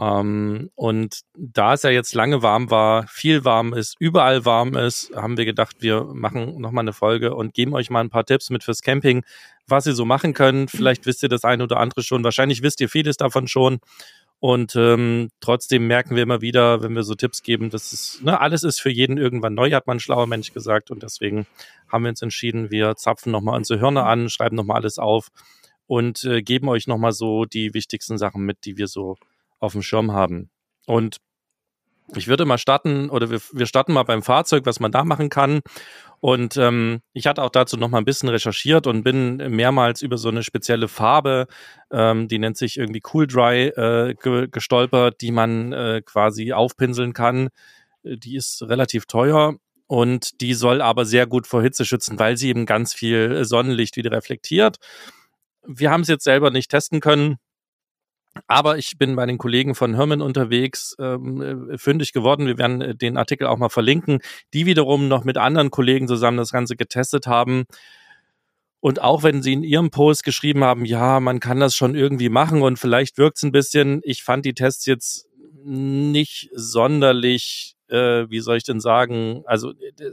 [0.00, 5.10] Ähm, und da es ja jetzt lange warm war, viel warm ist, überall warm ist,
[5.16, 8.50] haben wir gedacht, wir machen nochmal eine Folge und geben euch mal ein paar Tipps
[8.50, 9.24] mit fürs Camping,
[9.66, 10.70] was ihr so machen könnt.
[10.70, 13.80] Vielleicht wisst ihr das eine oder andere schon, wahrscheinlich wisst ihr vieles davon schon.
[14.40, 18.40] Und ähm, trotzdem merken wir immer wieder, wenn wir so Tipps geben, dass es, ne,
[18.40, 20.92] alles ist für jeden irgendwann neu, hat man ein schlauer Mensch gesagt.
[20.92, 21.48] Und deswegen
[21.90, 25.28] haben wir uns entschieden, wir zapfen nochmal unsere Hirne an, schreiben nochmal alles auf
[25.86, 29.16] und äh, geben euch nochmal so die wichtigsten Sachen mit, die wir so
[29.58, 30.50] auf dem Schirm haben.
[30.86, 31.18] Und
[32.14, 35.28] ich würde mal starten, oder wir, wir starten mal beim Fahrzeug, was man da machen
[35.28, 35.60] kann.
[36.20, 40.16] Und ähm, ich hatte auch dazu noch mal ein bisschen recherchiert und bin mehrmals über
[40.16, 41.46] so eine spezielle Farbe,
[41.92, 47.12] ähm, die nennt sich irgendwie Cool Dry, äh, ge gestolpert, die man äh, quasi aufpinseln
[47.12, 47.50] kann.
[48.02, 49.56] Die ist relativ teuer
[49.88, 53.96] und die soll aber sehr gut vor Hitze schützen, weil sie eben ganz viel Sonnenlicht
[53.96, 54.78] wieder reflektiert
[55.68, 57.36] wir haben es jetzt selber nicht testen können.
[58.46, 62.46] Aber ich bin bei den Kollegen von Herman unterwegs, ähm, äh, fündig geworden.
[62.46, 64.20] Wir werden äh, den Artikel auch mal verlinken,
[64.54, 67.64] die wiederum noch mit anderen Kollegen zusammen das Ganze getestet haben.
[68.80, 72.28] Und auch wenn sie in ihrem Post geschrieben haben, ja, man kann das schon irgendwie
[72.28, 75.27] machen und vielleicht wirkt es ein bisschen, ich fand die Tests jetzt
[75.64, 80.12] nicht sonderlich, äh, wie soll ich denn sagen, also äh,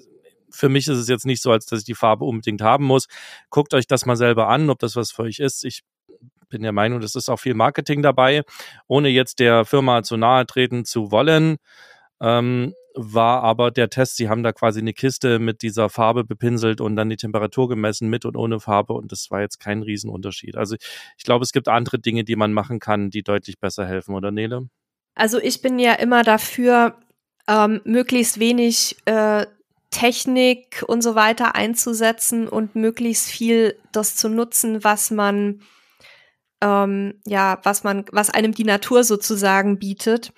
[0.50, 3.08] für mich ist es jetzt nicht so, als dass ich die Farbe unbedingt haben muss.
[3.50, 5.66] Guckt euch das mal selber an, ob das was für euch ist.
[5.66, 5.82] Ich
[6.50, 8.44] bin der Meinung, das ist auch viel Marketing dabei,
[8.88, 11.58] ohne jetzt der Firma zu nahe treten zu wollen.
[12.22, 16.80] Ähm, war aber der Test, sie haben da quasi eine Kiste mit dieser Farbe bepinselt
[16.80, 20.56] und dann die Temperatur gemessen mit und ohne Farbe und das war jetzt kein Riesenunterschied.
[20.56, 20.76] Also
[21.18, 24.32] ich glaube, es gibt andere Dinge, die man machen kann, die deutlich besser helfen, oder
[24.32, 24.70] Nele?
[25.16, 26.96] Also ich bin ja immer dafür,
[27.48, 29.46] ähm, möglichst wenig äh,
[29.92, 35.62] Technik und so weiter einzusetzen und möglichst viel das zu nutzen, was man
[36.62, 40.34] ähm, ja, was man, was einem die Natur sozusagen bietet,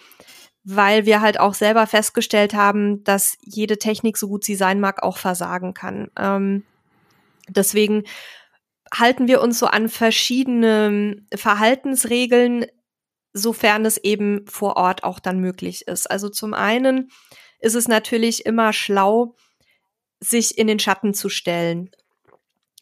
[0.63, 5.03] weil wir halt auch selber festgestellt haben, dass jede Technik, so gut sie sein mag,
[5.03, 6.09] auch versagen kann.
[6.17, 6.63] Ähm,
[7.47, 8.03] deswegen
[8.93, 12.65] halten wir uns so an verschiedene Verhaltensregeln,
[13.37, 16.09] sofern es eben vor Ort auch dann möglich ist.
[16.09, 17.09] Also zum einen
[17.59, 19.35] ist es natürlich immer schlau,
[20.19, 21.91] sich in den Schatten zu stellen.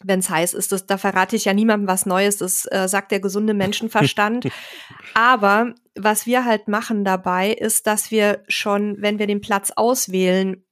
[0.02, 3.12] Wenn es heiß ist, das, da verrate ich ja niemandem was Neues, das äh, sagt
[3.12, 4.48] der gesunde Menschenverstand.
[5.14, 10.64] Aber was wir halt machen dabei, ist, dass wir schon, wenn wir den Platz auswählen,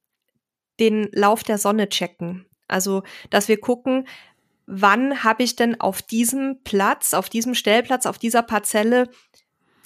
[0.79, 2.45] den Lauf der Sonne checken.
[2.67, 4.07] Also, dass wir gucken,
[4.67, 9.09] wann habe ich denn auf diesem Platz, auf diesem Stellplatz, auf dieser Parzelle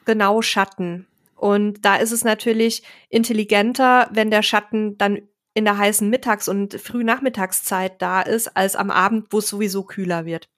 [0.09, 1.05] genau Schatten.
[1.35, 5.21] Und da ist es natürlich intelligenter, wenn der Schatten dann
[5.53, 10.25] in der heißen Mittags- und Frühnachmittagszeit da ist, als am Abend, wo es sowieso kühler
[10.25, 10.49] wird.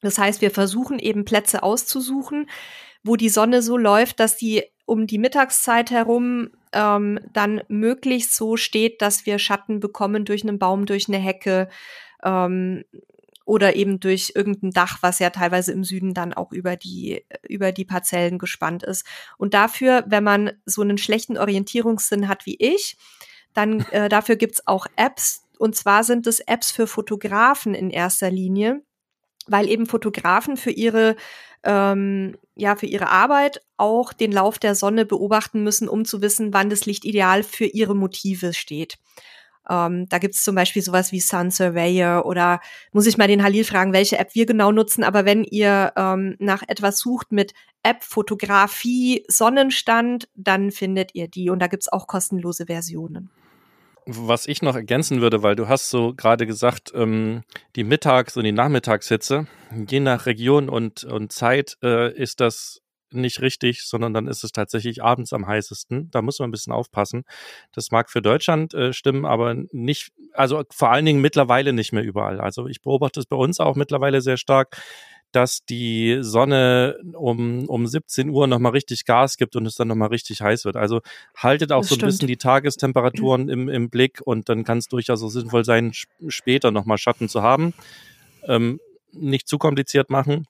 [0.00, 2.48] Das heißt, wir versuchen eben Plätze auszusuchen,
[3.02, 8.56] wo die Sonne so läuft, dass die um die Mittagszeit herum ähm, dann möglichst so
[8.56, 11.68] steht, dass wir Schatten bekommen durch einen Baum, durch eine Hecke
[12.22, 12.84] ähm,
[13.44, 17.72] oder eben durch irgendein Dach, was ja teilweise im Süden dann auch über die, über
[17.72, 19.06] die Parzellen gespannt ist.
[19.36, 22.96] Und dafür, wenn man so einen schlechten Orientierungssinn hat wie ich,
[23.52, 25.44] dann äh, dafür gibt's auch Apps.
[25.58, 28.82] Und zwar sind es Apps für Fotografen in erster Linie,
[29.46, 31.16] weil eben Fotografen für ihre
[31.64, 36.52] ähm, ja für ihre Arbeit auch den Lauf der Sonne beobachten müssen, um zu wissen,
[36.52, 38.98] wann das Licht ideal für ihre Motive steht.
[39.68, 42.60] Ähm, da gibt es zum Beispiel sowas wie Sun Surveyor oder
[42.92, 45.04] muss ich mal den Halil fragen, welche App wir genau nutzen.
[45.04, 51.50] Aber wenn ihr ähm, nach etwas sucht mit App Fotografie Sonnenstand, dann findet ihr die
[51.50, 53.30] und da gibt's auch kostenlose Versionen.
[54.06, 57.42] Was ich noch ergänzen würde, weil du hast so gerade gesagt, ähm,
[57.74, 59.46] die Mittags- und die Nachmittagshitze,
[59.88, 62.82] je nach Region und, und Zeit äh, ist das
[63.20, 66.10] nicht richtig, sondern dann ist es tatsächlich abends am heißesten.
[66.10, 67.24] Da muss man ein bisschen aufpassen.
[67.72, 72.04] Das mag für Deutschland äh, stimmen, aber nicht, also vor allen Dingen mittlerweile nicht mehr
[72.04, 72.40] überall.
[72.40, 74.76] Also ich beobachte es bei uns auch mittlerweile sehr stark
[75.34, 80.08] dass die Sonne um, um 17 Uhr nochmal richtig Gas gibt und es dann nochmal
[80.08, 80.76] richtig heiß wird.
[80.76, 81.00] Also
[81.36, 84.86] haltet auch das so ein bisschen die Tagestemperaturen im, im Blick und dann kann es
[84.86, 85.92] durchaus so sinnvoll sein,
[86.28, 87.74] später nochmal Schatten zu haben.
[88.46, 88.78] Ähm,
[89.12, 90.46] nicht zu kompliziert machen.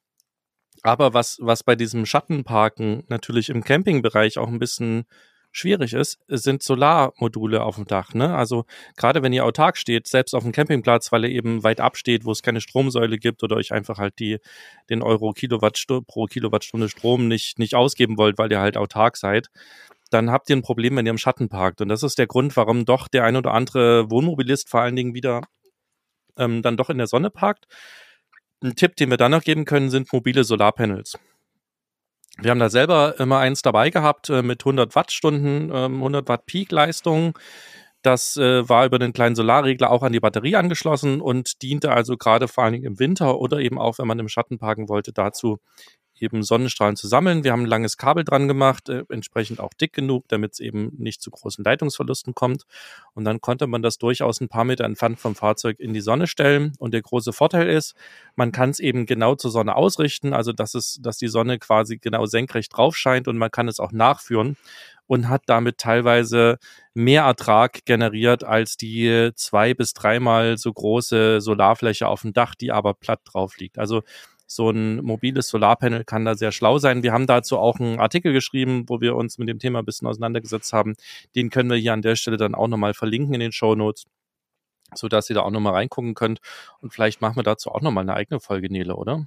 [0.84, 5.06] Aber was, was bei diesem Schattenparken natürlich im Campingbereich auch ein bisschen
[5.50, 8.12] schwierig ist, sind Solarmodule auf dem Dach.
[8.12, 8.36] Ne?
[8.36, 8.66] Also
[8.96, 12.32] gerade wenn ihr autark steht, selbst auf dem Campingplatz, weil ihr eben weit absteht, wo
[12.32, 14.40] es keine Stromsäule gibt oder euch einfach halt die,
[14.90, 19.48] den Euro Kilowattstunde pro Kilowattstunde Strom nicht, nicht ausgeben wollt, weil ihr halt autark seid,
[20.10, 21.80] dann habt ihr ein Problem, wenn ihr im Schatten parkt.
[21.80, 25.14] Und das ist der Grund, warum doch der ein oder andere Wohnmobilist vor allen Dingen
[25.14, 25.40] wieder
[26.36, 27.68] ähm, dann doch in der Sonne parkt.
[28.62, 31.18] Ein Tipp, den wir dann noch geben können, sind mobile Solarpanels.
[32.38, 36.46] Wir haben da selber immer eins dabei gehabt äh, mit 100 Wattstunden, äh, 100 Watt
[36.46, 37.38] Peak-Leistung.
[38.02, 42.16] Das äh, war über den kleinen Solarregler auch an die Batterie angeschlossen und diente also
[42.16, 45.12] gerade vor allen Dingen im Winter oder eben auch, wenn man im Schatten parken wollte,
[45.12, 45.58] dazu,
[46.20, 47.44] eben Sonnenstrahlen zu sammeln.
[47.44, 50.92] Wir haben ein langes Kabel dran gemacht, äh, entsprechend auch dick genug, damit es eben
[50.98, 52.64] nicht zu großen Leitungsverlusten kommt.
[53.14, 56.26] Und dann konnte man das durchaus ein paar Meter entfernt vom Fahrzeug in die Sonne
[56.26, 56.72] stellen.
[56.78, 57.94] Und der große Vorteil ist,
[58.36, 61.98] man kann es eben genau zur Sonne ausrichten, also dass es, dass die Sonne quasi
[61.98, 64.56] genau senkrecht drauf scheint und man kann es auch nachführen
[65.06, 66.58] und hat damit teilweise
[66.94, 72.72] mehr Ertrag generiert als die zwei bis dreimal so große Solarfläche auf dem Dach, die
[72.72, 73.78] aber platt drauf liegt.
[73.78, 74.02] Also
[74.46, 77.02] so ein mobiles Solarpanel kann da sehr schlau sein.
[77.02, 80.06] Wir haben dazu auch einen Artikel geschrieben, wo wir uns mit dem Thema ein bisschen
[80.06, 80.94] auseinandergesetzt haben.
[81.34, 84.04] Den können wir hier an der Stelle dann auch nochmal verlinken in den Show Notes,
[84.94, 86.40] so dass ihr da auch nochmal reingucken könnt.
[86.80, 89.26] Und vielleicht machen wir dazu auch nochmal eine eigene Folge, Nele, oder?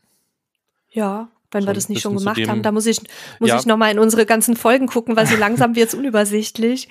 [0.91, 2.61] Ja, wenn so wir das nicht schon gemacht haben.
[2.61, 3.01] Da muss ich,
[3.39, 3.57] muss ja.
[3.59, 6.89] ich nochmal in unsere ganzen Folgen gucken, weil so langsam wird es unübersichtlich.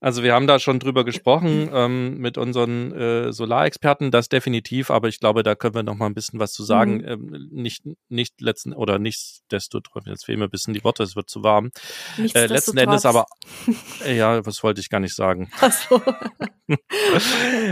[0.00, 5.08] Also wir haben da schon drüber gesprochen ähm, mit unseren äh, Solarexperten, das definitiv, aber
[5.08, 6.98] ich glaube, da können wir noch mal ein bisschen was zu sagen.
[6.98, 7.08] Mhm.
[7.08, 11.28] Ähm, nicht, nicht letzten oder nichtsdestotrotz, jetzt fehlen mir ein bisschen die Worte, es wird
[11.28, 11.70] zu warm.
[12.16, 13.26] Äh, letzten Endes aber,
[14.04, 15.50] äh, ja, was wollte ich gar nicht sagen.
[15.60, 16.02] Ach so.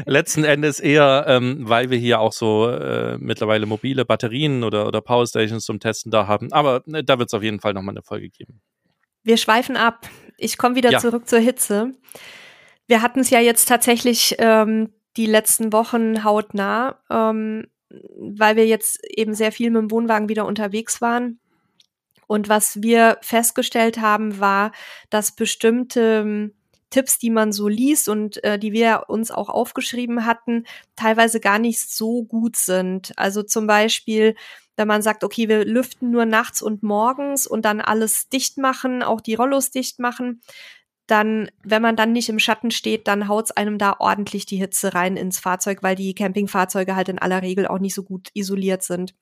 [0.07, 5.01] letzten Endes eher, ähm, weil wir hier auch so äh, mittlerweile mobile Batterien oder, oder
[5.01, 6.53] Powerstations zum Testen da haben.
[6.53, 8.61] Aber äh, da wird es auf jeden Fall noch mal eine Folge geben.
[9.23, 10.09] Wir schweifen ab.
[10.39, 10.99] Ich komme wieder ja.
[10.99, 11.93] zurück zur Hitze.
[12.87, 19.05] Wir hatten es ja jetzt tatsächlich ähm, die letzten Wochen hautnah, ähm, weil wir jetzt
[19.05, 21.41] eben sehr viel mit dem Wohnwagen wieder unterwegs waren.
[22.27, 24.73] Und was wir festgestellt haben, war,
[25.11, 26.55] dass bestimmte ähm,
[26.91, 30.65] Tipps, die man so liest und äh, die wir uns auch aufgeschrieben hatten,
[30.97, 33.13] teilweise gar nicht so gut sind.
[33.17, 34.35] Also zum Beispiel
[34.79, 39.03] wenn man sagt, okay, wir lüften nur nachts und morgens und dann alles dicht machen,
[39.03, 40.41] auch die Rollos dicht machen,
[41.09, 44.95] dann, wenn man dann nicht im Schatten steht, dann haut's einem da ordentlich die Hitze
[44.95, 48.83] rein ins Fahrzeug, weil die Campingfahrzeuge halt in aller Regel auch nicht so gut isoliert
[48.83, 49.15] sind.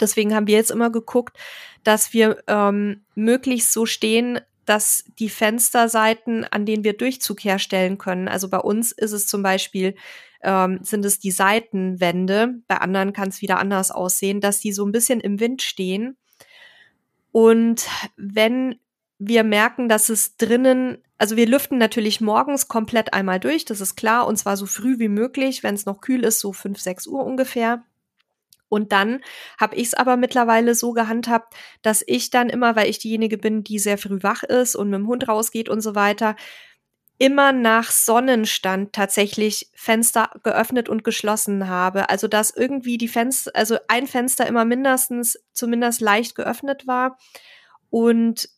[0.00, 1.36] Deswegen haben wir jetzt immer geguckt,
[1.82, 8.28] dass wir ähm, möglichst so stehen, dass die Fensterseiten, an denen wir Durchzug herstellen können,
[8.28, 9.94] also bei uns ist es zum Beispiel
[10.42, 12.60] ähm, sind es die Seitenwände.
[12.68, 16.16] Bei anderen kann es wieder anders aussehen, dass die so ein bisschen im Wind stehen.
[17.32, 18.78] Und wenn
[19.18, 23.96] wir merken, dass es drinnen, also wir lüften natürlich morgens komplett einmal durch, das ist
[23.96, 27.06] klar, und zwar so früh wie möglich, wenn es noch kühl ist, so fünf, sechs
[27.06, 27.82] Uhr ungefähr.
[28.68, 29.20] Und dann
[29.58, 33.64] habe ich es aber mittlerweile so gehandhabt, dass ich dann immer, weil ich diejenige bin,
[33.64, 36.36] die sehr früh wach ist und mit dem Hund rausgeht und so weiter,
[37.18, 42.08] immer nach Sonnenstand tatsächlich Fenster geöffnet und geschlossen habe.
[42.10, 47.18] Also dass irgendwie die Fenster, also ein Fenster immer mindestens zumindest leicht geöffnet war
[47.90, 48.48] und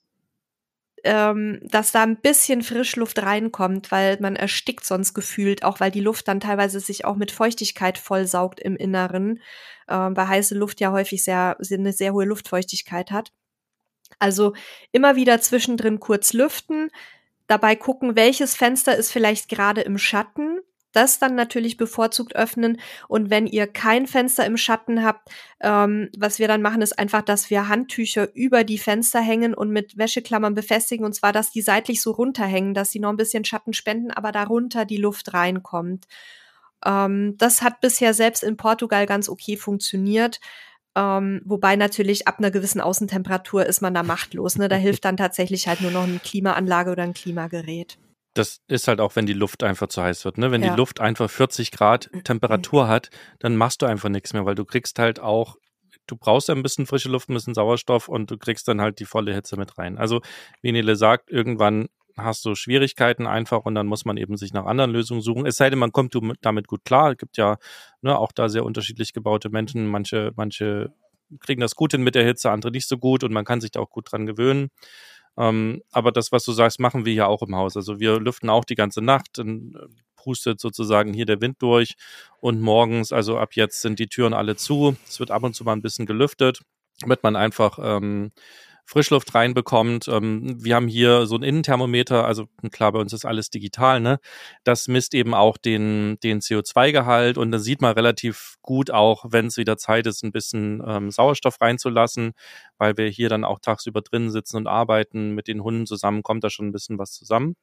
[1.05, 6.01] ähm, dass da ein bisschen Frischluft reinkommt, weil man erstickt sonst gefühlt, auch weil die
[6.01, 9.39] Luft dann teilweise sich auch mit Feuchtigkeit vollsaugt im Inneren,
[9.89, 13.33] äh, weil heiße Luft ja häufig sehr, eine sehr hohe Luftfeuchtigkeit hat.
[14.19, 14.55] Also
[14.93, 16.91] immer wieder zwischendrin kurz lüften,
[17.47, 20.61] dabei gucken, welches Fenster ist vielleicht gerade im Schatten.
[20.93, 22.81] Das dann natürlich bevorzugt öffnen.
[23.07, 25.29] Und wenn ihr kein Fenster im Schatten habt,
[25.61, 29.71] ähm, was wir dann machen, ist einfach, dass wir Handtücher über die Fenster hängen und
[29.71, 31.05] mit Wäscheklammern befestigen.
[31.05, 34.33] Und zwar, dass die seitlich so runterhängen, dass sie noch ein bisschen Schatten spenden, aber
[34.33, 36.07] darunter die Luft reinkommt.
[36.85, 40.41] Ähm, das hat bisher selbst in Portugal ganz okay funktioniert.
[40.97, 44.57] Ähm, wobei natürlich ab einer gewissen Außentemperatur ist man da machtlos.
[44.57, 44.69] Ne?
[44.69, 47.97] Da hilft dann tatsächlich halt nur noch eine Klimaanlage oder ein Klimagerät.
[48.35, 50.39] Das ist halt auch, wenn die Luft einfach zu heiß wird.
[50.39, 50.53] Ne?
[50.53, 50.71] Wenn ja.
[50.71, 52.25] die Luft einfach 40 Grad mhm.
[52.25, 53.11] Temperatur hat,
[53.41, 55.57] dann machst du einfach nichts mehr, weil du kriegst halt auch,
[56.07, 59.01] du brauchst ja ein bisschen frische Luft, ein bisschen Sauerstoff und du kriegst dann halt
[59.01, 59.99] die volle Hitze mit rein.
[59.99, 60.21] Also,
[60.63, 64.67] wie Nele sagt, irgendwann hast du Schwierigkeiten einfach und dann muss man eben sich nach
[64.67, 65.47] anderen Lösungen suchen.
[65.47, 67.13] Es sei denn, man kommt damit gut klar.
[67.13, 67.57] Es gibt ja
[68.03, 69.87] ne, auch da sehr unterschiedlich gebaute Menschen.
[69.87, 70.93] Manche, manche
[71.39, 73.71] kriegen das gut hin mit der Hitze, andere nicht so gut und man kann sich
[73.71, 74.71] da auch gut dran gewöhnen.
[75.39, 77.77] Ähm, aber das, was du sagst, machen wir ja auch im Haus.
[77.77, 81.95] Also wir lüften auch die ganze Nacht, dann äh, pustet sozusagen hier der Wind durch
[82.41, 84.97] und morgens, also ab jetzt sind die Türen alle zu.
[85.09, 86.61] Es wird ab und zu mal ein bisschen gelüftet,
[87.01, 88.33] damit man einfach ähm,
[88.91, 90.09] Frischluft reinbekommt.
[90.09, 94.19] Ähm, wir haben hier so ein Innenthermometer, also klar, bei uns ist alles digital, ne?
[94.65, 99.47] Das misst eben auch den, den CO2-Gehalt und dann sieht man relativ gut auch, wenn
[99.47, 102.33] es wieder Zeit ist, ein bisschen ähm, Sauerstoff reinzulassen,
[102.79, 105.31] weil wir hier dann auch tagsüber drin sitzen und arbeiten.
[105.37, 107.55] Mit den Hunden zusammen kommt da schon ein bisschen was zusammen.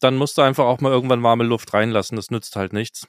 [0.00, 3.08] Dann musst du einfach auch mal irgendwann warme Luft reinlassen, das nützt halt nichts.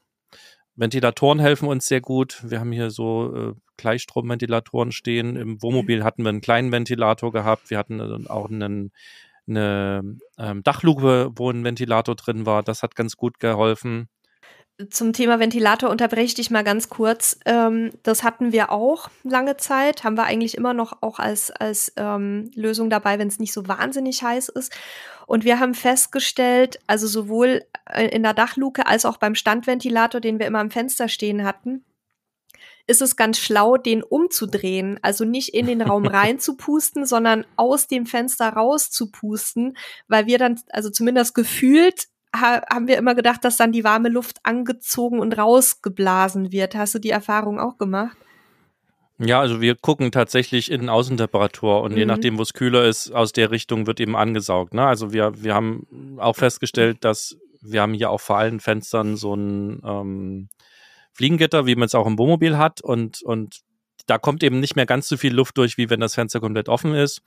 [0.76, 2.41] Ventilatoren helfen uns sehr gut.
[2.43, 5.36] Wir haben hier so äh, Gleichstromventilatoren stehen.
[5.36, 7.70] Im Wohnmobil hatten wir einen kleinen Ventilator gehabt.
[7.70, 8.91] Wir hatten äh, auch einen,
[9.47, 12.63] eine ähm, Dachluke, wo ein Ventilator drin war.
[12.63, 14.07] Das hat ganz gut geholfen.
[14.89, 17.38] Zum Thema Ventilator unterbreche ich dich mal ganz kurz.
[17.45, 21.91] Ähm, das hatten wir auch lange Zeit, haben wir eigentlich immer noch auch als, als
[21.97, 24.71] ähm, Lösung dabei, wenn es nicht so wahnsinnig heiß ist.
[25.27, 30.39] Und wir haben festgestellt, also sowohl äh, in der Dachluke als auch beim Standventilator, den
[30.39, 31.84] wir immer am Fenster stehen hatten,
[32.88, 34.97] ist es ganz schlau, den umzudrehen.
[35.01, 39.75] Also nicht in den Raum reinzupusten, sondern aus dem Fenster rauszupusten,
[40.07, 44.09] weil wir dann, also zumindest gefühlt, ha haben wir immer gedacht, dass dann die warme
[44.09, 46.75] Luft angezogen und rausgeblasen wird.
[46.75, 48.17] Hast du die Erfahrung auch gemacht?
[49.21, 51.97] Ja, also wir gucken tatsächlich in Außentemperatur und mhm.
[51.97, 54.73] je nachdem, wo es kühler ist, aus der Richtung wird eben angesaugt.
[54.73, 54.86] Ne?
[54.86, 59.34] Also wir, wir haben auch festgestellt, dass wir haben hier auch vor allen Fenstern so
[59.34, 60.49] ein ähm,
[61.11, 63.59] Fliegengitter, wie man es auch im Wohnmobil hat und, und
[64.05, 66.69] da kommt eben nicht mehr ganz so viel Luft durch, wie wenn das Fenster komplett
[66.69, 67.21] offen ist.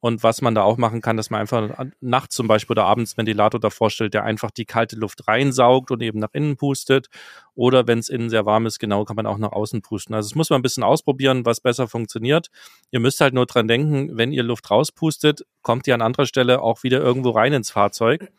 [0.00, 3.16] Und was man da auch machen kann, dass man einfach nachts zum Beispiel oder abends
[3.16, 7.08] Ventilator davor stellt, der einfach die kalte Luft reinsaugt und eben nach innen pustet.
[7.54, 10.14] Oder wenn es innen sehr warm ist, genau, kann man auch nach außen pusten.
[10.14, 12.48] Also es muss man ein bisschen ausprobieren, was besser funktioniert.
[12.90, 16.62] Ihr müsst halt nur dran denken, wenn ihr Luft rauspustet, kommt ihr an anderer Stelle
[16.62, 18.32] auch wieder irgendwo rein ins Fahrzeug.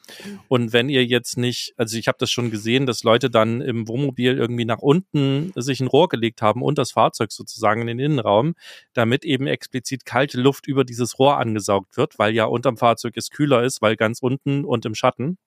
[0.48, 3.88] Und wenn ihr jetzt nicht, also ich habe das schon gesehen, dass Leute dann im
[3.88, 8.00] Wohnmobil irgendwie nach unten sich ein Rohr gelegt haben und das Fahrzeug sozusagen in den
[8.00, 8.56] Innenraum,
[8.94, 13.14] damit eben explizit kalte Luft über dieses Rohr an angesaugt wird, weil ja unterm Fahrzeug
[13.18, 15.38] es kühler ist, weil ganz unten und im Schatten.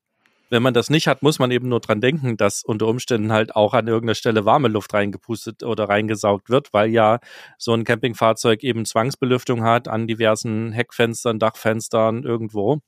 [0.50, 3.56] Wenn man das nicht hat, muss man eben nur dran denken, dass unter Umständen halt
[3.56, 7.18] auch an irgendeiner Stelle warme Luft reingepustet oder reingesaugt wird, weil ja
[7.58, 12.80] so ein Campingfahrzeug eben Zwangsbelüftung hat an diversen Heckfenstern, Dachfenstern irgendwo.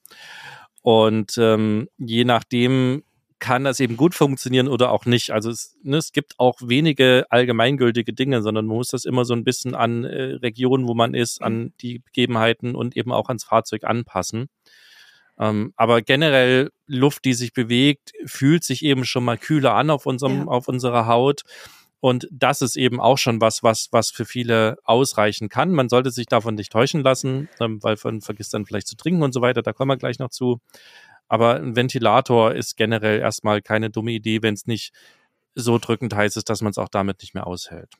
[0.82, 3.02] Und ähm, je nachdem,
[3.38, 5.30] kann das eben gut funktionieren oder auch nicht.
[5.30, 9.34] Also es, ne, es gibt auch wenige allgemeingültige Dinge, sondern man muss das immer so
[9.34, 11.72] ein bisschen an äh, Regionen, wo man ist, an mhm.
[11.80, 14.48] die Begebenheiten und eben auch ans Fahrzeug anpassen.
[15.38, 20.06] Ähm, aber generell Luft, die sich bewegt, fühlt sich eben schon mal kühler an auf
[20.06, 20.46] unserem, ja.
[20.46, 21.42] auf unserer Haut.
[22.00, 25.72] Und das ist eben auch schon was, was, was für viele ausreichen kann.
[25.72, 29.22] Man sollte sich davon nicht täuschen lassen, ähm, weil man vergisst dann vielleicht zu trinken
[29.22, 29.62] und so weiter.
[29.62, 30.60] Da kommen wir gleich noch zu.
[31.28, 34.92] Aber ein Ventilator ist generell erstmal keine dumme Idee, wenn es nicht
[35.54, 37.92] so drückend heiß ist, dass man es auch damit nicht mehr aushält.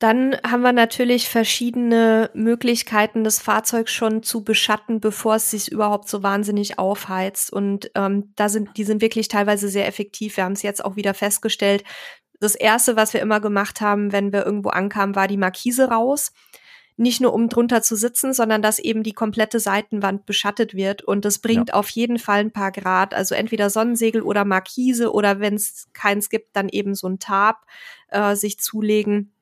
[0.00, 6.08] Dann haben wir natürlich verschiedene Möglichkeiten, das Fahrzeug schon zu beschatten, bevor es sich überhaupt
[6.08, 7.52] so wahnsinnig aufheizt.
[7.52, 10.38] Und ähm, da sind, die sind wirklich teilweise sehr effektiv.
[10.38, 11.84] Wir haben es jetzt auch wieder festgestellt.
[12.40, 16.32] Das erste, was wir immer gemacht haben, wenn wir irgendwo ankamen, war die Markise raus
[17.00, 21.02] nicht nur um drunter zu sitzen, sondern dass eben die komplette Seitenwand beschattet wird.
[21.02, 21.74] Und das bringt ja.
[21.74, 23.14] auf jeden Fall ein paar Grad.
[23.14, 27.64] Also entweder Sonnensegel oder Markise oder wenn es keins gibt, dann eben so ein Tab
[28.08, 29.32] äh, sich zulegen.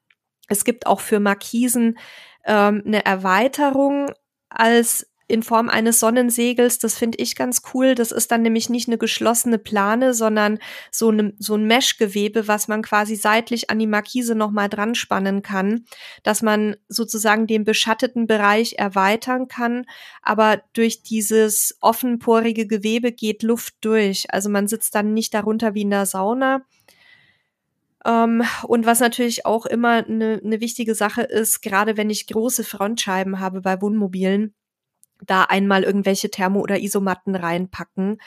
[0.46, 1.98] Es gibt auch für Markisen
[2.44, 4.12] ähm, eine Erweiterung
[4.48, 6.78] als in Form eines Sonnensegels.
[6.78, 7.94] Das finde ich ganz cool.
[7.94, 10.58] Das ist dann nämlich nicht eine geschlossene Plane, sondern
[10.90, 15.42] so, eine, so ein Meshgewebe, was man quasi seitlich an die Markise nochmal dran spannen
[15.42, 15.84] kann,
[16.22, 19.84] dass man sozusagen den beschatteten Bereich erweitern kann.
[20.22, 24.24] Aber durch dieses offenporige Gewebe geht Luft durch.
[24.30, 26.64] Also man sitzt dann nicht darunter wie in der Sauna.
[28.04, 32.28] Um, ähm, und was natürlich auch immer eine, eine wichtige Sache ist, gerade wenn ich
[32.28, 34.54] große Frontscheiben habe bei Wohnmobilen,
[35.26, 38.18] da einmal irgendwelche Thermo- oder Isomatten reinpacken,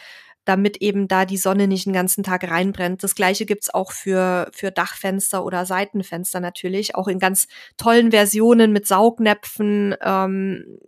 [0.45, 3.03] damit eben da die Sonne nicht den ganzen Tag reinbrennt.
[3.03, 8.71] Das gleiche gibt's auch für, für Dachfenster oder Seitenfenster natürlich, auch in ganz tollen Versionen
[8.71, 10.79] mit Saugnäpfen, ähm,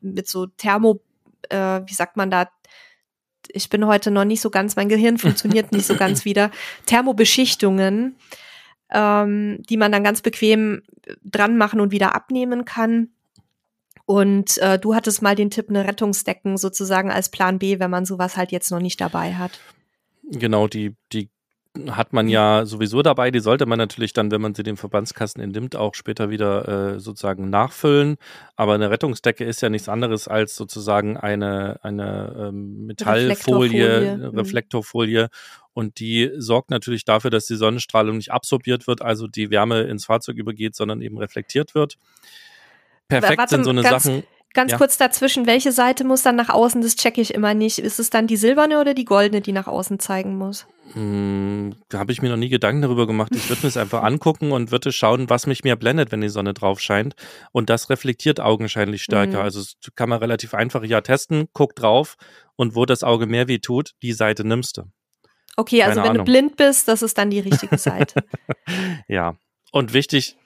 [0.00, 1.00] mit so Thermo,
[1.48, 2.48] äh, wie sagt man da,
[3.48, 6.50] ich bin heute noch nicht so ganz, mein Gehirn funktioniert nicht so ganz wieder,
[6.86, 8.16] Thermobeschichtungen,
[8.90, 10.82] ähm, die man dann ganz bequem
[11.24, 13.08] dran machen und wieder abnehmen kann.
[14.12, 18.04] Und äh, du hattest mal den Tipp, eine Rettungsdecken sozusagen als Plan B, wenn man
[18.04, 19.58] sowas halt jetzt noch nicht dabei hat.
[20.30, 21.30] Genau, die, die
[21.88, 23.30] hat man ja sowieso dabei.
[23.30, 27.00] Die sollte man natürlich dann, wenn man sie dem Verbandskasten entnimmt, auch später wieder äh,
[27.00, 28.16] sozusagen nachfüllen.
[28.54, 33.30] Aber eine Rettungsdecke ist ja nichts anderes als sozusagen eine, eine ähm, Metallfolie,
[33.86, 34.32] Reflektorfolie.
[34.36, 35.28] Reflektorfolie.
[35.72, 40.04] Und die sorgt natürlich dafür, dass die Sonnenstrahlung nicht absorbiert wird, also die Wärme ins
[40.04, 41.96] Fahrzeug übergeht, sondern eben reflektiert wird.
[43.20, 44.22] Perfekt Warte, sind so eine ganz, Sachen.
[44.54, 44.78] Ganz ja.
[44.78, 46.82] kurz dazwischen, welche Seite muss dann nach außen?
[46.82, 47.78] Das checke ich immer nicht.
[47.78, 50.66] Ist es dann die silberne oder die goldene, die nach außen zeigen muss?
[50.92, 53.34] Hm, da habe ich mir noch nie Gedanken darüber gemacht.
[53.34, 56.28] Ich würde mir es einfach angucken und würde schauen, was mich mehr blendet, wenn die
[56.28, 57.14] Sonne drauf scheint.
[57.52, 59.38] Und das reflektiert augenscheinlich stärker.
[59.38, 59.44] Mhm.
[59.44, 61.48] Also das kann man relativ einfach ja testen.
[61.54, 62.16] Guck drauf
[62.56, 64.82] und wo das Auge mehr weh tut, die Seite nimmst du.
[65.56, 66.26] Okay, also Keine wenn Ahnung.
[66.26, 68.22] du blind bist, das ist dann die richtige Seite.
[69.08, 69.36] ja.
[69.70, 70.36] Und wichtig,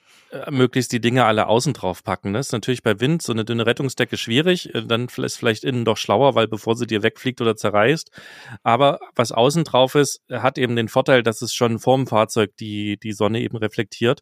[0.50, 2.32] möglichst die Dinge alle außen drauf packen.
[2.32, 4.74] Das ist natürlich bei Wind so eine dünne Rettungsdecke schwierig.
[4.74, 8.10] Äh, dann ist vielleicht innen doch schlauer, weil bevor sie dir wegfliegt oder zerreißt.
[8.62, 12.98] Aber was außen drauf ist, hat eben den Vorteil, dass es schon vorm Fahrzeug die,
[12.98, 14.20] die Sonne eben reflektiert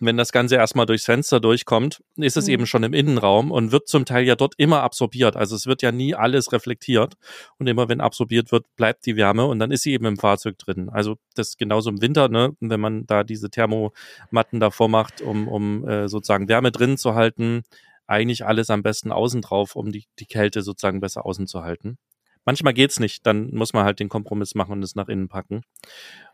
[0.00, 2.52] wenn das Ganze erstmal durchs Fenster durchkommt, ist es mhm.
[2.52, 5.36] eben schon im Innenraum und wird zum Teil ja dort immer absorbiert.
[5.36, 7.14] Also es wird ja nie alles reflektiert
[7.58, 10.58] und immer wenn absorbiert wird, bleibt die Wärme und dann ist sie eben im Fahrzeug
[10.58, 10.88] drin.
[10.88, 15.46] Also das ist genauso im Winter, ne, wenn man da diese Thermomatten davor macht, um,
[15.46, 17.62] um äh, sozusagen Wärme drin zu halten,
[18.06, 21.98] eigentlich alles am besten außen drauf, um die, die Kälte sozusagen besser außen zu halten.
[22.44, 25.62] Manchmal geht's nicht, dann muss man halt den Kompromiss machen und es nach innen packen.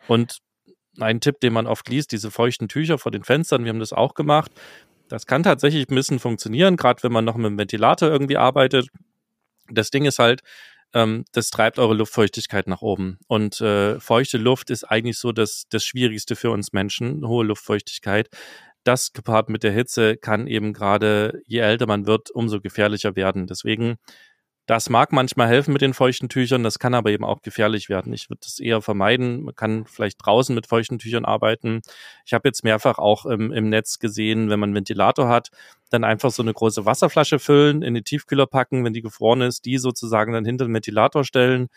[0.07, 0.39] Und
[1.01, 3.93] ein Tipp, den man oft liest, diese feuchten Tücher vor den Fenstern, wir haben das
[3.93, 4.51] auch gemacht.
[5.09, 8.89] Das kann tatsächlich ein bisschen funktionieren, gerade wenn man noch mit dem Ventilator irgendwie arbeitet.
[9.71, 10.43] Das Ding ist halt,
[10.95, 13.19] ähm, das treibt eure Luftfeuchtigkeit nach oben.
[13.29, 18.29] Und äh, feuchte Luft ist eigentlich so das, das Schwierigste für uns Menschen, hohe Luftfeuchtigkeit.
[18.85, 23.47] Das gepaart mit der Hitze kann eben gerade, je älter man wird, umso gefährlicher werden.
[23.47, 23.97] Deswegen
[24.67, 28.13] das mag manchmal helfen mit den feuchten Tüchern, das kann aber eben auch gefährlich werden.
[28.13, 29.45] Ich würde das eher vermeiden.
[29.45, 31.83] Man kann vielleicht draußen mit feuchten Tüchern arbeiten.
[32.25, 35.51] Ich habe jetzt mehrfach auch im, im Netz gesehen, wenn man einen Ventilator hat,
[35.91, 39.65] dann einfach so eine große Wasserflasche füllen, in den Tiefkühler packen, wenn die gefroren ist,
[39.67, 41.69] die sozusagen dann hinter den Ventilator stellen.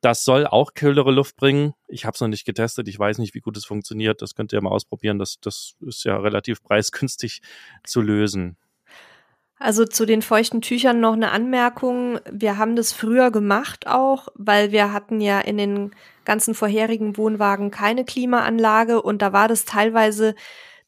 [0.00, 1.74] Das soll auch kühlere Luft bringen.
[1.88, 2.88] Ich habe es noch nicht getestet.
[2.88, 4.22] Ich weiß nicht, wie gut es funktioniert.
[4.22, 5.18] Das könnt ihr mal ausprobieren.
[5.18, 7.42] Das, das ist ja relativ preisgünstig
[7.84, 8.56] zu lösen.
[9.62, 12.18] Also zu den feuchten Tüchern noch eine Anmerkung.
[12.30, 15.90] Wir haben das früher gemacht auch, weil wir hatten ja in den
[16.24, 20.34] ganzen vorherigen Wohnwagen keine Klimaanlage und da war das teilweise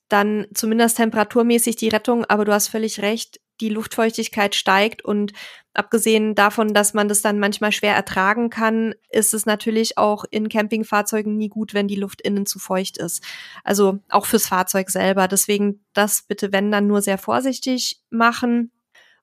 [0.09, 5.33] dann zumindest temperaturmäßig die Rettung, aber du hast völlig recht, die Luftfeuchtigkeit steigt und
[5.75, 10.49] abgesehen davon, dass man das dann manchmal schwer ertragen kann, ist es natürlich auch in
[10.49, 13.23] Campingfahrzeugen nie gut, wenn die Luft innen zu feucht ist.
[13.65, 15.29] Also auch fürs Fahrzeug selber.
[15.29, 18.71] Deswegen das bitte, wenn dann nur sehr vorsichtig machen.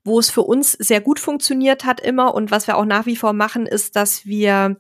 [0.06, 3.18] Wo es für uns sehr gut funktioniert hat immer und was wir auch nach wie
[3.18, 4.78] vor machen, ist, dass wir,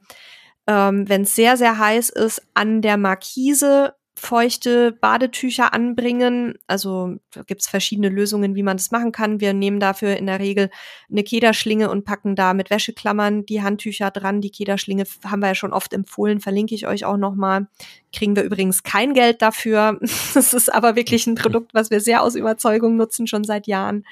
[0.65, 6.55] ähm, wenn es sehr, sehr heiß ist, an der Markise feuchte Badetücher anbringen.
[6.67, 7.15] Also
[7.47, 9.39] gibt es verschiedene Lösungen, wie man das machen kann.
[9.39, 10.69] Wir nehmen dafür in der Regel
[11.09, 14.41] eine Kederschlinge und packen da mit Wäscheklammern die Handtücher dran.
[14.41, 17.67] Die Kederschlinge haben wir ja schon oft empfohlen, verlinke ich euch auch nochmal.
[18.13, 19.99] Kriegen wir übrigens kein Geld dafür.
[20.33, 24.05] Das ist aber wirklich ein Produkt, was wir sehr aus Überzeugung nutzen, schon seit Jahren.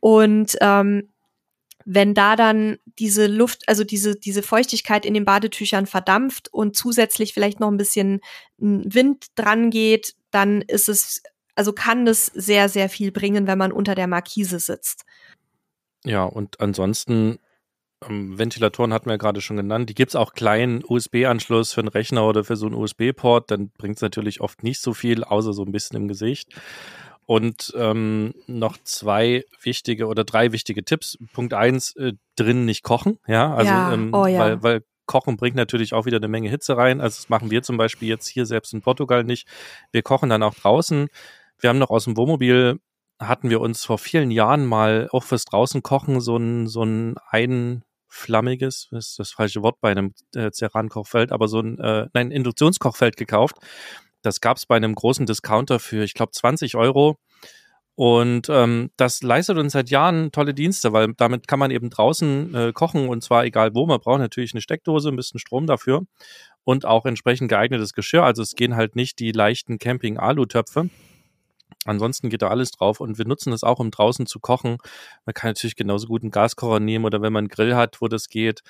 [0.00, 1.08] Und ähm,
[1.90, 7.32] wenn da dann diese Luft, also diese, diese Feuchtigkeit in den Badetüchern verdampft und zusätzlich
[7.32, 8.20] vielleicht noch ein bisschen
[8.58, 11.22] Wind dran geht, dann ist es,
[11.54, 15.06] also kann das sehr, sehr viel bringen, wenn man unter der Markise sitzt.
[16.04, 17.38] Ja, und ansonsten
[18.06, 19.88] ähm, Ventilatoren hatten wir ja gerade schon genannt.
[19.88, 23.50] Die gibt es auch kleinen USB-Anschluss für einen Rechner oder für so einen USB-Port.
[23.50, 26.52] Dann bringt es natürlich oft nicht so viel, außer so ein bisschen im Gesicht.
[27.28, 31.18] Und ähm, noch zwei wichtige oder drei wichtige Tipps.
[31.34, 33.54] Punkt eins, äh, drin nicht kochen, ja.
[33.54, 33.92] Also ja.
[33.92, 34.38] Ähm, oh, ja.
[34.38, 37.02] Weil, weil Kochen bringt natürlich auch wieder eine Menge Hitze rein.
[37.02, 39.46] Also das machen wir zum Beispiel jetzt hier selbst in Portugal nicht.
[39.92, 41.08] Wir kochen dann auch draußen.
[41.58, 42.80] Wir haben noch aus dem Wohnmobil
[43.18, 47.16] hatten wir uns vor vielen Jahren mal auch fürs draußen kochen so ein so ein
[47.28, 53.18] einflammiges, ist das falsche Wort bei einem äh, Ceran-Kochfeld, aber so ein äh, nein Induktionskochfeld
[53.18, 53.56] gekauft
[54.22, 57.18] das gab es bei einem großen Discounter für, ich glaube, 20 Euro.
[57.94, 62.54] Und ähm, das leistet uns seit Jahren tolle Dienste, weil damit kann man eben draußen
[62.54, 63.86] äh, kochen und zwar egal wo.
[63.86, 66.02] Man braucht natürlich eine Steckdose, ein bisschen Strom dafür
[66.62, 68.22] und auch entsprechend geeignetes Geschirr.
[68.22, 70.90] Also es gehen halt nicht die leichten Camping-Alu-Töpfe.
[71.86, 74.76] Ansonsten geht da alles drauf und wir nutzen das auch, um draußen zu kochen.
[75.26, 78.06] Man kann natürlich genauso gut einen Gaskocher nehmen oder wenn man einen Grill hat, wo
[78.06, 78.60] das geht.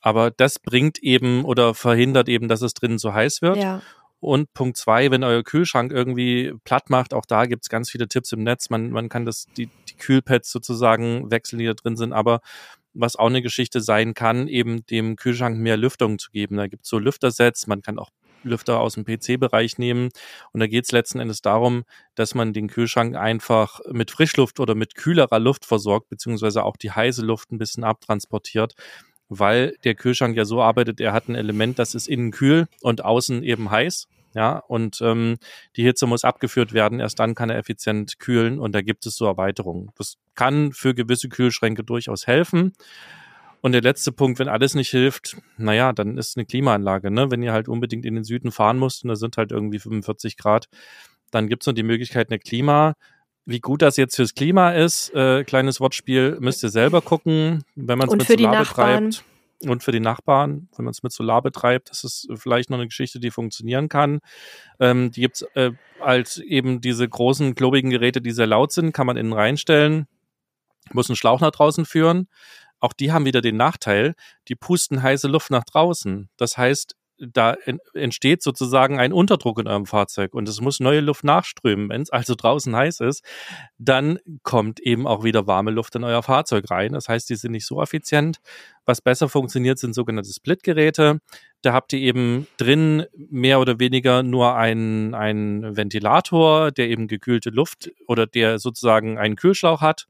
[0.00, 3.56] Aber das bringt eben oder verhindert eben, dass es drinnen so heiß wird.
[3.56, 3.80] Ja.
[4.24, 8.32] Und Punkt zwei, wenn euer Kühlschrank irgendwie platt macht, auch da gibt's ganz viele Tipps
[8.32, 8.70] im Netz.
[8.70, 12.40] Man, man kann das, die, die Kühlpads sozusagen wechseln, die da drin sind, aber
[12.94, 16.56] was auch eine Geschichte sein kann, eben dem Kühlschrank mehr Lüftung zu geben.
[16.56, 18.10] Da gibt's so Lüftersets, man kann auch
[18.44, 20.08] Lüfter aus dem PC-Bereich nehmen.
[20.52, 24.74] Und da geht es letzten Endes darum, dass man den Kühlschrank einfach mit Frischluft oder
[24.74, 28.74] mit kühlerer Luft versorgt, beziehungsweise auch die heiße Luft ein bisschen abtransportiert
[29.28, 33.04] weil der Kühlschrank ja so arbeitet, er hat ein Element, das ist innen kühl und
[33.04, 34.06] außen eben heiß.
[34.34, 35.36] Ja, und ähm,
[35.76, 39.16] die Hitze muss abgeführt werden, erst dann kann er effizient kühlen und da gibt es
[39.16, 39.90] so Erweiterungen.
[39.96, 42.72] Das kann für gewisse Kühlschränke durchaus helfen.
[43.60, 47.30] Und der letzte Punkt, wenn alles nicht hilft, naja, dann ist eine Klimaanlage, ne?
[47.30, 50.36] Wenn ihr halt unbedingt in den Süden fahren musst und da sind halt irgendwie 45
[50.36, 50.68] Grad,
[51.30, 52.94] dann gibt's noch die Möglichkeit, eine Klima.
[53.46, 57.98] Wie gut das jetzt fürs Klima ist, äh, kleines Wortspiel, müsst ihr selber gucken, wenn
[57.98, 59.24] man es mit Solar betreibt
[59.70, 62.86] und für die Nachbarn, wenn man es mit Solar betreibt, das ist vielleicht noch eine
[62.86, 64.20] Geschichte, die funktionieren kann.
[64.80, 69.06] Ähm, die gibt's äh, als eben diese großen, klobigen Geräte, die sehr laut sind, kann
[69.06, 70.06] man innen reinstellen,
[70.92, 72.28] muss einen Schlauch nach draußen führen.
[72.80, 74.14] Auch die haben wieder den Nachteil,
[74.48, 76.28] die pusten heiße Luft nach draußen.
[76.36, 77.56] Das heißt, da
[77.94, 81.88] entsteht sozusagen ein Unterdruck in eurem Fahrzeug und es muss neue Luft nachströmen.
[81.88, 83.24] Wenn es also draußen heiß ist,
[83.78, 86.92] dann kommt eben auch wieder warme Luft in euer Fahrzeug rein.
[86.92, 88.38] Das heißt, die sind nicht so effizient.
[88.84, 91.20] Was besser funktioniert, sind sogenannte Split-Geräte.
[91.62, 95.14] Da habt ihr eben drin mehr oder weniger nur einen,
[95.76, 100.06] Ventilator, der eben gekühlte Luft oder der sozusagen einen Kühlschlauch hat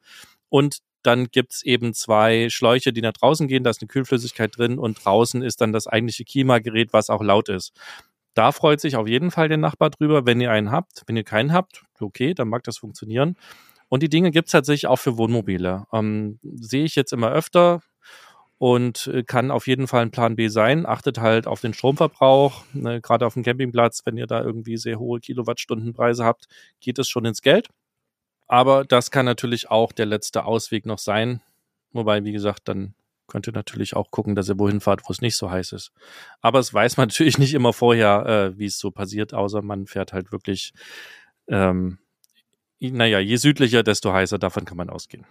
[0.49, 4.79] und dann gibt's eben zwei Schläuche, die nach draußen gehen, da ist eine Kühlflüssigkeit drin
[4.79, 7.73] und draußen ist dann das eigentliche Klimagerät, was auch laut ist.
[8.35, 11.03] Da freut sich auf jeden Fall der Nachbar drüber, wenn ihr einen habt.
[11.07, 13.37] Wenn ihr keinen habt, okay, dann mag das funktionieren.
[13.89, 15.87] Und die Dinge gibt's tatsächlich auch für Wohnmobile.
[15.93, 17.81] Ähm, sehe ich jetzt immer öfter
[18.59, 20.87] und äh, kann auf jeden Fall ein Plan B sein.
[20.87, 22.65] Achtet halt auf den Stromverbrauch.
[22.73, 26.47] Ne, Gerade auf dem Campingplatz, wenn ihr da irgendwie sehr hohe Kilowattstundenpreise habt,
[26.81, 27.69] geht es schon ins Geld.
[28.47, 31.41] Aber das kann natürlich auch der letzte Ausweg noch sein.
[31.93, 32.95] Wobei, wie gesagt, dann
[33.27, 35.93] könnt ihr natürlich auch gucken, dass ihr wohin fahrt, wo es nicht so heiß ist.
[36.41, 39.87] Aber es weiß man natürlich nicht immer vorher, äh, wie es so passiert, außer man
[39.87, 40.73] fährt halt wirklich,
[41.49, 41.99] ähm,
[42.81, 45.27] naja, je südlicher, desto heißer, davon kann man ausgehen.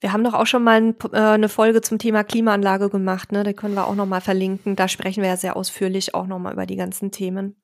[0.00, 3.42] Wir haben doch auch schon mal ein, äh, eine Folge zum Thema Klimaanlage gemacht, ne?
[3.42, 4.76] Da können wir auch noch mal verlinken.
[4.76, 7.56] Da sprechen wir ja sehr ausführlich auch noch mal über die ganzen Themen.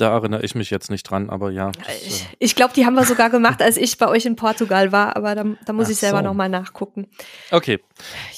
[0.00, 1.72] Da erinnere ich mich jetzt nicht dran, aber ja.
[1.72, 4.34] Das, ich, äh ich glaube, die haben wir sogar gemacht, als ich bei euch in
[4.34, 6.24] Portugal war, aber da, da muss Ach ich selber so.
[6.24, 7.06] nochmal nachgucken.
[7.50, 7.80] Okay.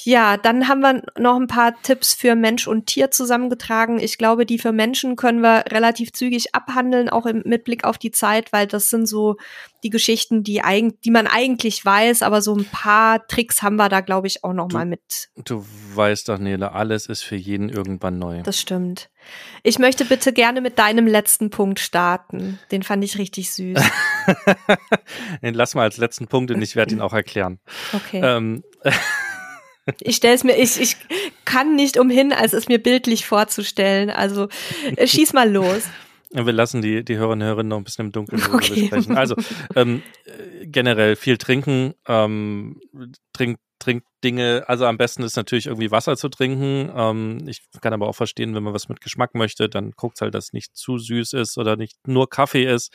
[0.03, 3.99] Ja, dann haben wir noch ein paar Tipps für Mensch und Tier zusammengetragen.
[3.99, 7.97] Ich glaube, die für Menschen können wir relativ zügig abhandeln, auch im, mit Blick auf
[7.97, 9.37] die Zeit, weil das sind so
[9.83, 13.89] die Geschichten, die, eig die man eigentlich weiß, aber so ein paar Tricks haben wir
[13.89, 15.29] da, glaube ich, auch noch du, mal mit.
[15.43, 18.41] Du weißt doch, Nele, alles ist für jeden irgendwann neu.
[18.43, 19.09] Das stimmt.
[19.61, 22.59] Ich möchte bitte gerne mit deinem letzten Punkt starten.
[22.71, 23.79] Den fand ich richtig süß.
[25.41, 27.59] den lass mal als letzten Punkt und ich werde ihn auch erklären.
[27.93, 28.21] Okay.
[28.23, 28.63] Ähm.
[29.99, 30.95] Ich stelle es mir, ich, ich
[31.43, 34.09] kann nicht umhin, als es mir bildlich vorzustellen.
[34.09, 34.47] Also
[34.95, 35.83] äh, schieß mal los.
[36.33, 38.81] Wir lassen die, die Hörerinnen und Hörer noch ein bisschen im Dunkeln okay.
[38.81, 39.17] besprechen.
[39.17, 39.35] Also
[39.75, 40.01] ähm,
[40.63, 42.79] generell viel trinken, ähm,
[43.33, 46.91] trinkt trinkt Dinge, also am besten ist natürlich irgendwie Wasser zu trinken.
[46.95, 50.33] Ähm, ich kann aber auch verstehen, wenn man was mit Geschmack möchte, dann guckt halt,
[50.33, 52.93] dass es nicht zu süß ist oder nicht nur Kaffee ist.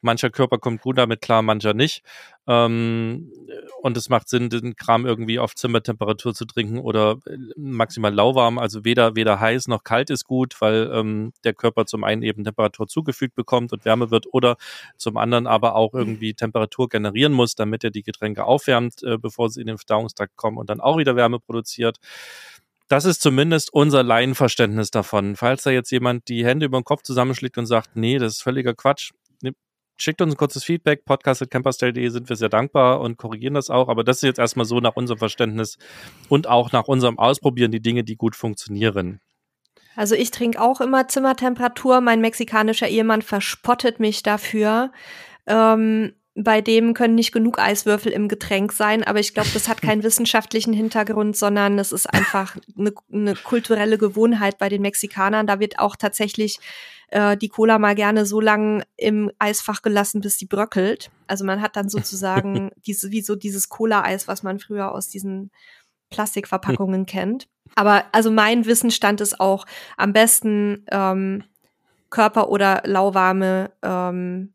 [0.00, 2.02] Mancher Körper kommt gut damit klar, mancher nicht.
[2.46, 3.32] Ähm,
[3.80, 8.58] und es macht Sinn, den Kram irgendwie auf Zimmertemperatur zu trinken oder äh, maximal lauwarm.
[8.58, 12.44] Also weder, weder heiß noch kalt ist gut, weil ähm, der Körper zum einen eben
[12.44, 14.56] Temperatur zugefügt bekommt und Wärme wird oder
[14.98, 19.48] zum anderen aber auch irgendwie Temperatur generieren muss, damit er die Getränke aufwärmt, äh, bevor
[19.48, 21.98] sie in den Verdauungstrakt kommen und dann auch wieder Wärme produziert.
[22.88, 25.36] Das ist zumindest unser Laienverständnis davon.
[25.36, 28.42] Falls da jetzt jemand die Hände über den Kopf zusammenschlägt und sagt, nee, das ist
[28.42, 29.12] völliger Quatsch,
[29.96, 33.88] schickt uns ein kurzes Feedback, podcast.camperstyle.de sind wir sehr dankbar und korrigieren das auch.
[33.88, 35.78] Aber das ist jetzt erstmal so nach unserem Verständnis
[36.28, 39.20] und auch nach unserem Ausprobieren die Dinge, die gut funktionieren.
[39.96, 42.00] Also ich trinke auch immer Zimmertemperatur.
[42.00, 44.90] Mein mexikanischer Ehemann verspottet mich dafür.
[45.46, 49.80] Ähm, bei dem können nicht genug Eiswürfel im Getränk sein, aber ich glaube, das hat
[49.80, 55.46] keinen wissenschaftlichen Hintergrund, sondern es ist einfach eine, eine kulturelle Gewohnheit bei den Mexikanern.
[55.46, 56.58] Da wird auch tatsächlich
[57.08, 61.10] äh, die Cola mal gerne so lang im Eisfach gelassen, bis sie bröckelt.
[61.28, 65.52] Also man hat dann sozusagen diese, wie so dieses Cola-Eis, was man früher aus diesen
[66.10, 67.46] Plastikverpackungen kennt.
[67.76, 69.66] Aber also mein Wissensstand ist auch
[69.96, 71.44] am besten ähm,
[72.10, 74.53] Körper- oder lauwarme ähm,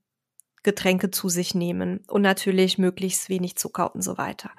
[0.64, 4.51] Getränke zu sich nehmen und natürlich möglichst wenig Zucker und so weiter.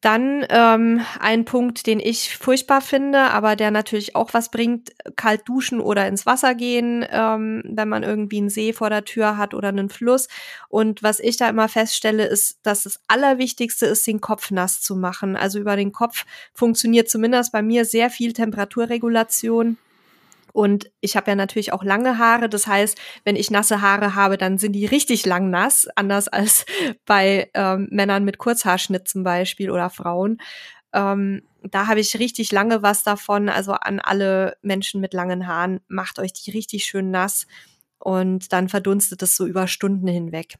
[0.00, 5.48] Dann ähm, ein Punkt, den ich furchtbar finde, aber der natürlich auch was bringt, kalt
[5.48, 9.54] duschen oder ins Wasser gehen, ähm, wenn man irgendwie einen See vor der Tür hat
[9.54, 10.28] oder einen Fluss.
[10.68, 14.94] Und was ich da immer feststelle, ist, dass das Allerwichtigste ist, den Kopf nass zu
[14.94, 15.34] machen.
[15.34, 19.78] Also über den Kopf funktioniert zumindest bei mir sehr viel Temperaturregulation
[20.52, 22.48] Und ich habe ja natürlich auch lange Haare.
[22.48, 26.66] Das heißt, wenn ich nasse Haare habe, dann sind die richtig lang nass, anders als
[27.06, 30.38] bei ähm, Männern mit Kurzhaarschnitt zum Beispiel oder Frauen.
[30.92, 33.48] Ähm, da habe ich richtig lange was davon.
[33.48, 37.46] Also an alle Menschen mit langen Haaren, macht euch die richtig schön nass
[37.98, 40.54] und dann verdunstet es so über Stunden hinweg.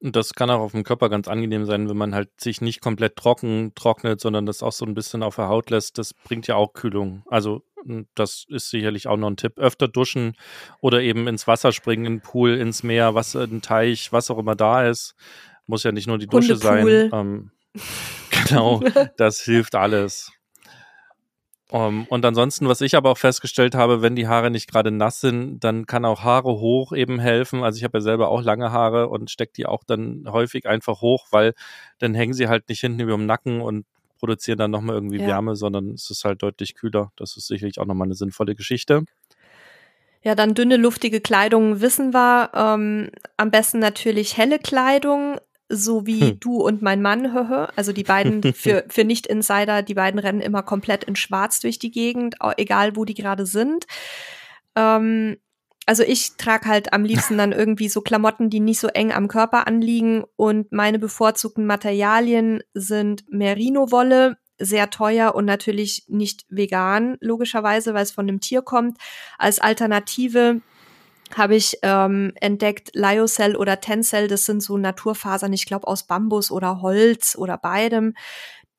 [0.00, 2.80] Und das kann auch auf dem Körper ganz angenehm sein, wenn man halt sich nicht
[2.80, 5.98] komplett trocken trocknet, sondern das auch so ein bisschen auf der Haut lässt.
[5.98, 7.22] Das bringt ja auch Kühlung.
[7.26, 7.62] Also
[8.14, 9.58] das ist sicherlich auch noch ein Tipp.
[9.58, 10.34] Öfter duschen
[10.80, 14.30] oder eben ins Wasser springen, in den Pool, ins Meer, was, in den Teich, was
[14.30, 15.14] auch immer da ist.
[15.66, 17.10] Muss ja nicht nur die Dusche sein.
[17.12, 17.50] Ähm,
[18.48, 18.82] genau,
[19.16, 20.32] das hilft alles.
[21.70, 24.92] Um, ähm, und ansonsten, was ich aber auch festgestellt habe, wenn die Haare nicht gerade
[24.92, 27.64] nass sind, dann kann auch Haare hoch eben helfen.
[27.64, 31.00] Also ich habe ja selber auch lange Haare und stecke die auch dann häufig einfach
[31.00, 31.54] hoch, weil
[31.98, 33.84] dann hängen sie halt nicht hinten über dem Nacken und
[34.18, 35.26] produzieren dann nochmal irgendwie ja.
[35.26, 37.10] Wärme, sondern es ist halt deutlich kühler.
[37.16, 39.04] Das ist sicherlich auch nochmal eine sinnvolle Geschichte.
[40.22, 42.50] Ja, dann dünne, luftige Kleidung wissen wir.
[42.54, 45.38] Ähm, am besten natürlich helle Kleidung,
[45.68, 46.40] so wie hm.
[46.40, 47.66] du und mein Mann, höhö.
[47.76, 51.90] Also die beiden, für, für Nicht-Insider, die beiden rennen immer komplett in schwarz durch die
[51.90, 53.86] Gegend, egal wo die gerade sind.
[54.74, 55.36] Ähm,
[55.86, 59.28] also ich trage halt am liebsten dann irgendwie so Klamotten, die nicht so eng am
[59.28, 67.94] Körper anliegen und meine bevorzugten Materialien sind Merino-Wolle, sehr teuer und natürlich nicht vegan, logischerweise,
[67.94, 68.98] weil es von einem Tier kommt.
[69.38, 70.60] Als Alternative
[71.34, 76.50] habe ich ähm, entdeckt Lyocell oder Tencel, das sind so Naturfasern, ich glaube aus Bambus
[76.50, 78.14] oder Holz oder beidem.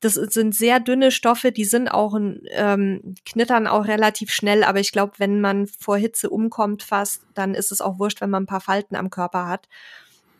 [0.00, 2.16] Das sind sehr dünne Stoffe, die sind auch
[2.52, 7.54] ähm, knittern auch relativ schnell, aber ich glaube, wenn man vor Hitze umkommt fast, dann
[7.54, 9.68] ist es auch wurscht, wenn man ein paar Falten am Körper hat.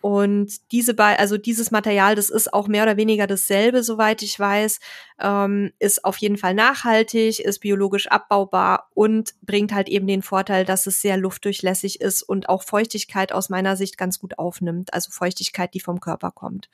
[0.01, 4.39] Und diese bei, also dieses Material, das ist auch mehr oder weniger dasselbe, soweit ich
[4.39, 4.81] weiß,
[5.21, 10.65] ähm, ist auf jeden Fall nachhaltig, ist biologisch abbaubar und bringt halt eben den Vorteil,
[10.65, 15.11] dass es sehr luftdurchlässig ist und auch Feuchtigkeit aus meiner Sicht ganz gut aufnimmt, also
[15.11, 16.69] Feuchtigkeit, die vom Körper kommt.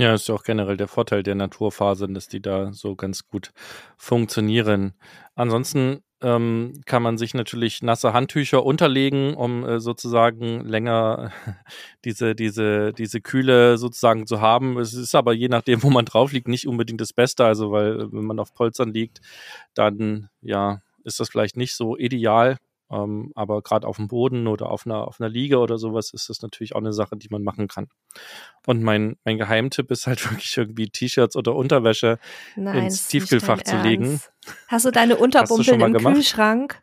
[0.00, 3.52] Ja, ist ja auch generell der Vorteil der Naturfasern, dass die da so ganz gut
[3.98, 4.94] funktionieren.
[5.34, 11.32] Ansonsten ähm, kann man sich natürlich nasse Handtücher unterlegen, um äh, sozusagen länger
[12.06, 14.78] diese, diese, diese Kühle sozusagen zu haben.
[14.78, 17.44] Es ist aber je nachdem, wo man drauf liegt, nicht unbedingt das Beste.
[17.44, 19.20] Also, weil äh, wenn man auf Polstern liegt,
[19.74, 22.56] dann ja, ist das vielleicht nicht so ideal.
[22.90, 26.28] Ähm, aber gerade auf dem Boden oder auf einer, auf einer Liege oder sowas ist
[26.28, 27.88] das natürlich auch eine Sache, die man machen kann.
[28.66, 32.18] Und mein, mein Geheimtipp ist halt wirklich irgendwie T-Shirts oder Unterwäsche
[32.56, 34.20] Nein, ins Tiefkühlfach zu legen.
[34.68, 36.14] Hast du deine Unterbumpel im gemacht?
[36.14, 36.82] Kühlschrank?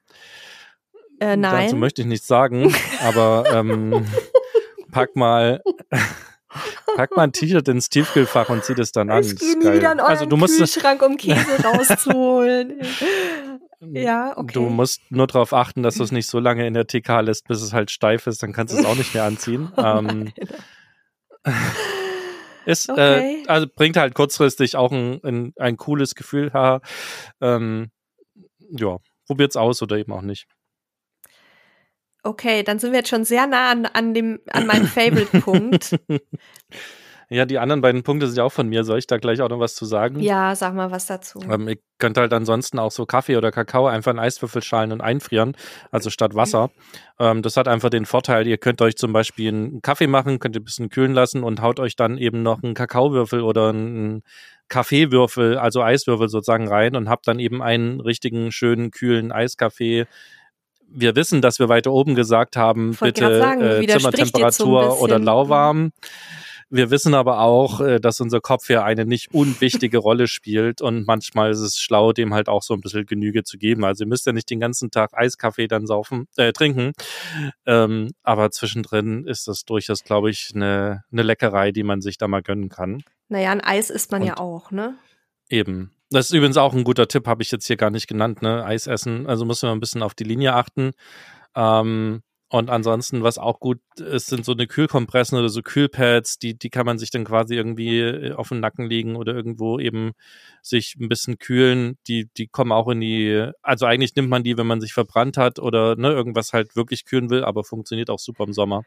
[1.19, 1.65] Äh, nein.
[1.65, 4.05] Dazu möchte ich nichts sagen, aber ähm,
[4.91, 5.61] pack mal.
[6.95, 9.23] Pack mal ein T-Shirt ins Tiefkühlfach und zieh das dann an.
[9.23, 12.81] Ich gehe nie wieder in euren also, du musst Kühlschrank, um Käse rauszuholen.
[13.79, 14.53] Ja, okay.
[14.53, 17.47] Du musst nur darauf achten, dass du es nicht so lange in der TK lässt,
[17.47, 19.71] bis es halt steif ist, dann kannst du es auch nicht mehr anziehen.
[19.75, 20.31] oh ähm,
[22.65, 23.43] ist, äh, okay.
[23.43, 26.81] äh, also bringt halt kurzfristig auch ein, ein, ein cooles Gefühl her.
[27.39, 27.91] Ähm,
[28.71, 28.97] ja,
[29.27, 30.47] probiert's aus oder eben auch nicht.
[32.23, 35.97] Okay, dann sind wir jetzt schon sehr nah an, an dem, an meinem Favorite-Punkt.
[37.29, 38.85] Ja, die anderen beiden Punkte sind ja auch von mir.
[38.85, 40.21] Soll ich da gleich auch noch was zu sagen?
[40.21, 41.39] Ja, sag mal was dazu.
[41.49, 45.01] Ähm, ihr könnt halt ansonsten auch so Kaffee oder Kakao einfach in Eiswürfel schalen und
[45.01, 45.55] einfrieren,
[45.91, 46.67] also statt Wasser.
[46.67, 47.25] Mhm.
[47.25, 50.55] Ähm, das hat einfach den Vorteil, ihr könnt euch zum Beispiel einen Kaffee machen, könnt
[50.55, 54.23] ihr ein bisschen kühlen lassen und haut euch dann eben noch einen Kakaowürfel oder einen
[54.69, 60.07] Kaffeewürfel, also Eiswürfel sozusagen rein und habt dann eben einen richtigen, schönen, kühlen Eiskaffee
[60.89, 65.91] wir wissen, dass wir weiter oben gesagt haben, bitte sagen, äh, Zimmertemperatur so oder lauwarm.
[66.69, 71.07] Wir wissen aber auch, äh, dass unser Kopf ja eine nicht unwichtige Rolle spielt und
[71.07, 73.85] manchmal ist es schlau, dem halt auch so ein bisschen Genüge zu geben.
[73.85, 76.91] Also ihr müsst ja nicht den ganzen Tag Eiskaffee dann saufen, äh, trinken.
[77.65, 82.27] Ähm, aber zwischendrin ist das durchaus, glaube ich, eine, eine Leckerei, die man sich da
[82.27, 83.01] mal gönnen kann.
[83.29, 84.97] Naja, ein Eis isst man und ja auch, ne?
[85.49, 85.91] Eben.
[86.09, 88.65] Das ist übrigens auch ein guter Tipp, habe ich jetzt hier gar nicht genannt, ne?
[88.65, 89.27] Eis essen.
[89.27, 90.91] Also muss man ein bisschen auf die Linie achten.
[91.55, 96.57] Ähm, und ansonsten, was auch gut ist, sind so eine Kühlkompressen oder so Kühlpads, die,
[96.57, 100.13] die kann man sich dann quasi irgendwie äh, auf den Nacken legen oder irgendwo eben
[100.61, 101.97] sich ein bisschen kühlen.
[102.07, 105.35] Die, die kommen auch in die, also eigentlich nimmt man die, wenn man sich verbrannt
[105.35, 108.83] hat oder ne, irgendwas halt wirklich kühlen will, aber funktioniert auch super im Sommer.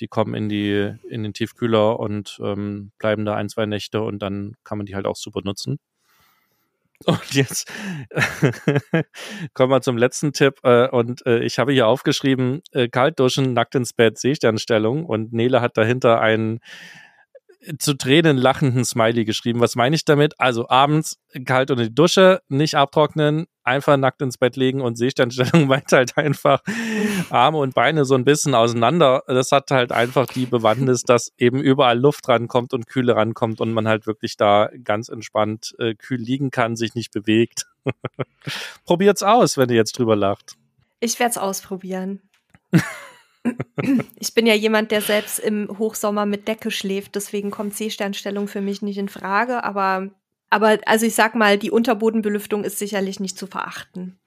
[0.00, 4.20] Die kommen in die, in den Tiefkühler und ähm, bleiben da ein, zwei Nächte und
[4.20, 5.78] dann kann man die halt auch super nutzen.
[7.04, 7.70] Und jetzt
[9.54, 10.60] kommen wir zum letzten Tipp.
[10.62, 15.04] Äh, und äh, ich habe hier aufgeschrieben, äh, kalt duschen, nackt ins Bett, Seesternstellung.
[15.04, 16.60] Und Nele hat dahinter ein
[17.78, 19.60] zu Tränen lachenden Smiley geschrieben.
[19.60, 20.38] Was meine ich damit?
[20.38, 25.66] Also abends kalt unter die Dusche, nicht abtrocknen, einfach nackt ins Bett legen und Seesternstellung
[25.68, 26.62] meint halt einfach
[27.30, 29.22] Arme und Beine so ein bisschen auseinander.
[29.26, 33.72] Das hat halt einfach die Bewandtnis, dass eben überall Luft rankommt und Kühle rankommt und
[33.72, 37.66] man halt wirklich da ganz entspannt äh, kühl liegen kann, sich nicht bewegt.
[38.84, 40.54] Probiert's aus, wenn ihr jetzt drüber lacht.
[41.00, 42.20] Ich werde es ausprobieren.
[44.18, 48.60] ich bin ja jemand, der selbst im Hochsommer mit Decke schläft, deswegen kommt Seesternstellung für
[48.60, 50.10] mich nicht in Frage, aber,
[50.50, 54.18] aber also ich sag mal, die Unterbodenbelüftung ist sicherlich nicht zu verachten.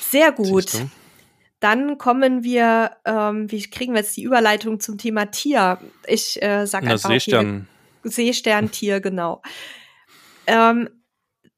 [0.00, 0.72] Sehr gut.
[1.60, 5.78] Dann kommen wir, ähm, wie kriegen wir jetzt die Überleitung zum Thema Tier?
[6.06, 7.68] Ich äh, sag Na, einfach Seestern.
[8.02, 9.42] Seesterntier, genau.
[10.48, 10.90] Ähm,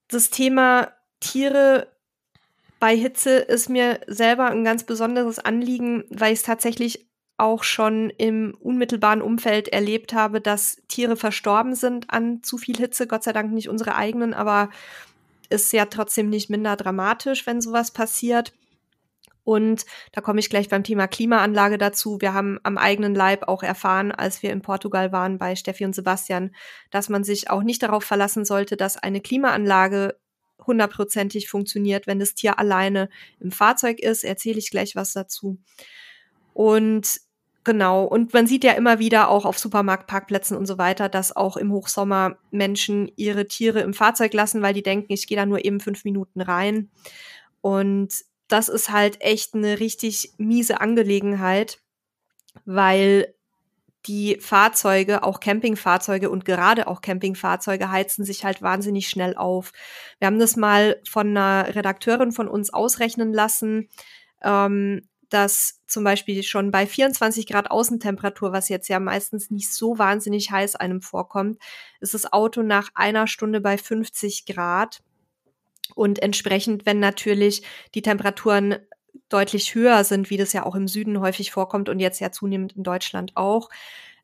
[0.09, 1.94] das Thema Tiere
[2.85, 7.07] bei Hitze ist mir selber ein ganz besonderes Anliegen, weil ich es tatsächlich
[7.39, 13.07] auch schon im unmittelbaren Umfeld erlebt habe, dass Tiere verstorben sind an zu viel Hitze.
[13.07, 14.69] Gott sei Dank nicht unsere eigenen, aber
[15.49, 18.53] ist ja trotzdem nicht minder dramatisch, wenn sowas passiert.
[19.45, 22.21] Und da komme ich gleich beim Thema Klimaanlage dazu.
[22.21, 25.95] Wir haben am eigenen Leib auch erfahren, als wir in Portugal waren bei Steffi und
[25.95, 26.55] Sebastian,
[26.91, 30.19] dass man sich auch nicht darauf verlassen sollte, dass eine Klimaanlage
[30.67, 33.09] hundertprozentig funktioniert, wenn das Tier alleine
[33.41, 34.25] im Fahrzeug ist.
[34.25, 35.59] Erzähle ich gleich was dazu.
[36.53, 37.21] Und
[37.65, 41.57] genau, und man sieht ja immer wieder auch auf Supermarktparkplätzen und so weiter, dass auch
[41.57, 45.65] im Hochsommer Menschen ihre Tiere im Fahrzeug lassen, weil die denken, ich gehe da nur
[45.65, 46.91] eben fünf Minuten rein.
[47.61, 48.15] Und
[48.49, 51.81] das ist halt echt eine richtig miese Angelegenheit,
[52.65, 53.35] weil
[54.07, 59.73] die Fahrzeuge, auch Campingfahrzeuge und gerade auch Campingfahrzeuge heizen sich halt wahnsinnig schnell auf.
[60.19, 63.89] Wir haben das mal von einer Redakteurin von uns ausrechnen lassen,
[64.43, 69.99] ähm, dass zum Beispiel schon bei 24 Grad Außentemperatur, was jetzt ja meistens nicht so
[69.99, 71.59] wahnsinnig heiß einem vorkommt,
[72.01, 75.03] ist das Auto nach einer Stunde bei 50 Grad.
[75.95, 77.63] Und entsprechend, wenn natürlich
[77.95, 78.77] die Temperaturen
[79.29, 82.77] deutlich höher sind, wie das ja auch im Süden häufig vorkommt und jetzt ja zunehmend
[82.77, 83.71] in Deutschland auch,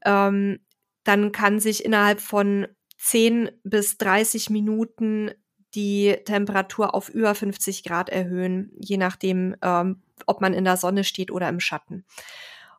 [0.05, 0.61] ähm,
[1.05, 2.67] dann kann sich innerhalb von
[2.99, 5.31] 10 bis 30 Minuten
[5.75, 11.05] die Temperatur auf über 50 Grad erhöhen, je nachdem, ähm, ob man in der Sonne
[11.05, 12.05] steht oder im Schatten.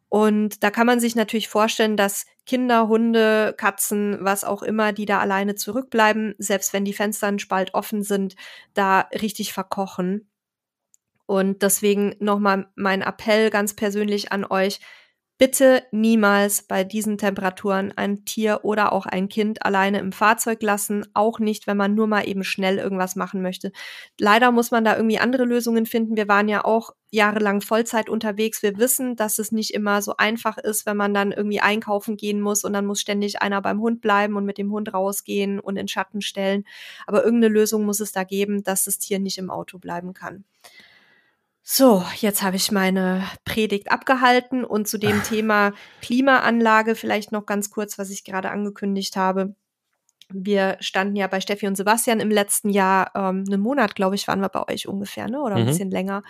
[0.10, 5.06] Und da kann man sich natürlich vorstellen, dass Kinder, Hunde, Katzen, was auch immer, die
[5.06, 8.36] da alleine zurückbleiben, selbst wenn die Fenster einen Spalt offen sind,
[8.74, 10.28] da richtig verkochen.
[11.32, 14.82] Und deswegen nochmal mein Appell ganz persönlich an euch.
[15.38, 21.06] Bitte niemals bei diesen Temperaturen ein Tier oder auch ein Kind alleine im Fahrzeug lassen.
[21.14, 23.72] Auch nicht, wenn man nur mal eben schnell irgendwas machen möchte.
[24.20, 26.18] Leider muss man da irgendwie andere Lösungen finden.
[26.18, 28.62] Wir waren ja auch jahrelang Vollzeit unterwegs.
[28.62, 32.42] Wir wissen, dass es nicht immer so einfach ist, wenn man dann irgendwie einkaufen gehen
[32.42, 35.78] muss und dann muss ständig einer beim Hund bleiben und mit dem Hund rausgehen und
[35.78, 36.66] in Schatten stellen.
[37.08, 40.44] Aber irgendeine Lösung muss es da geben, dass das Tier nicht im Auto bleiben kann.
[41.64, 47.70] So, jetzt habe ich meine Predigt abgehalten und zu dem Thema Klimaanlage vielleicht noch ganz
[47.70, 49.56] kurz, was ich gerade angekündigt habe.
[50.30, 54.28] Wir standen ja bei Steffi und Sebastian im letzten Jahr, ähm, einen Monat, glaube ich,
[54.28, 55.42] waren wir bei euch ungefähr, ne?
[55.42, 55.68] Oder ein mhm.
[55.68, 56.24] bisschen länger.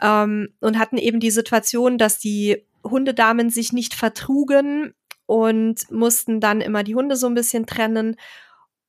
[0.00, 4.94] Ähm, und hatten eben die Situation, dass die Hundedamen sich nicht vertrugen
[5.26, 8.16] und mussten dann immer die Hunde so ein bisschen trennen.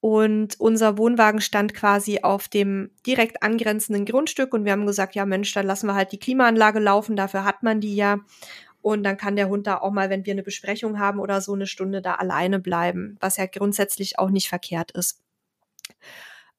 [0.01, 5.25] Und unser Wohnwagen stand quasi auf dem direkt angrenzenden Grundstück und wir haben gesagt, ja
[5.25, 8.19] Mensch, dann lassen wir halt die Klimaanlage laufen, dafür hat man die ja.
[8.81, 11.53] Und dann kann der Hund da auch mal, wenn wir eine Besprechung haben oder so,
[11.53, 15.21] eine Stunde da alleine bleiben, was ja grundsätzlich auch nicht verkehrt ist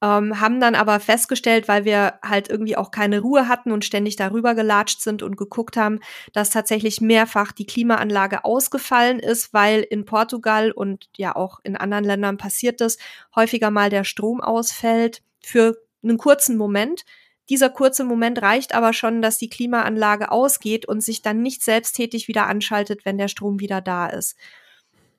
[0.03, 4.17] ähm, haben dann aber festgestellt, weil wir halt irgendwie auch keine Ruhe hatten und ständig
[4.17, 6.01] darüber gelatscht sind und geguckt haben,
[6.33, 12.05] dass tatsächlich mehrfach die Klimaanlage ausgefallen ist, weil in Portugal und ja auch in anderen
[12.05, 12.99] Ländern passiert das,
[13.37, 17.05] häufiger mal der Strom ausfällt für einen kurzen Moment.
[17.49, 22.27] Dieser kurze Moment reicht aber schon, dass die Klimaanlage ausgeht und sich dann nicht selbsttätig
[22.27, 24.37] wieder anschaltet, wenn der Strom wieder da ist.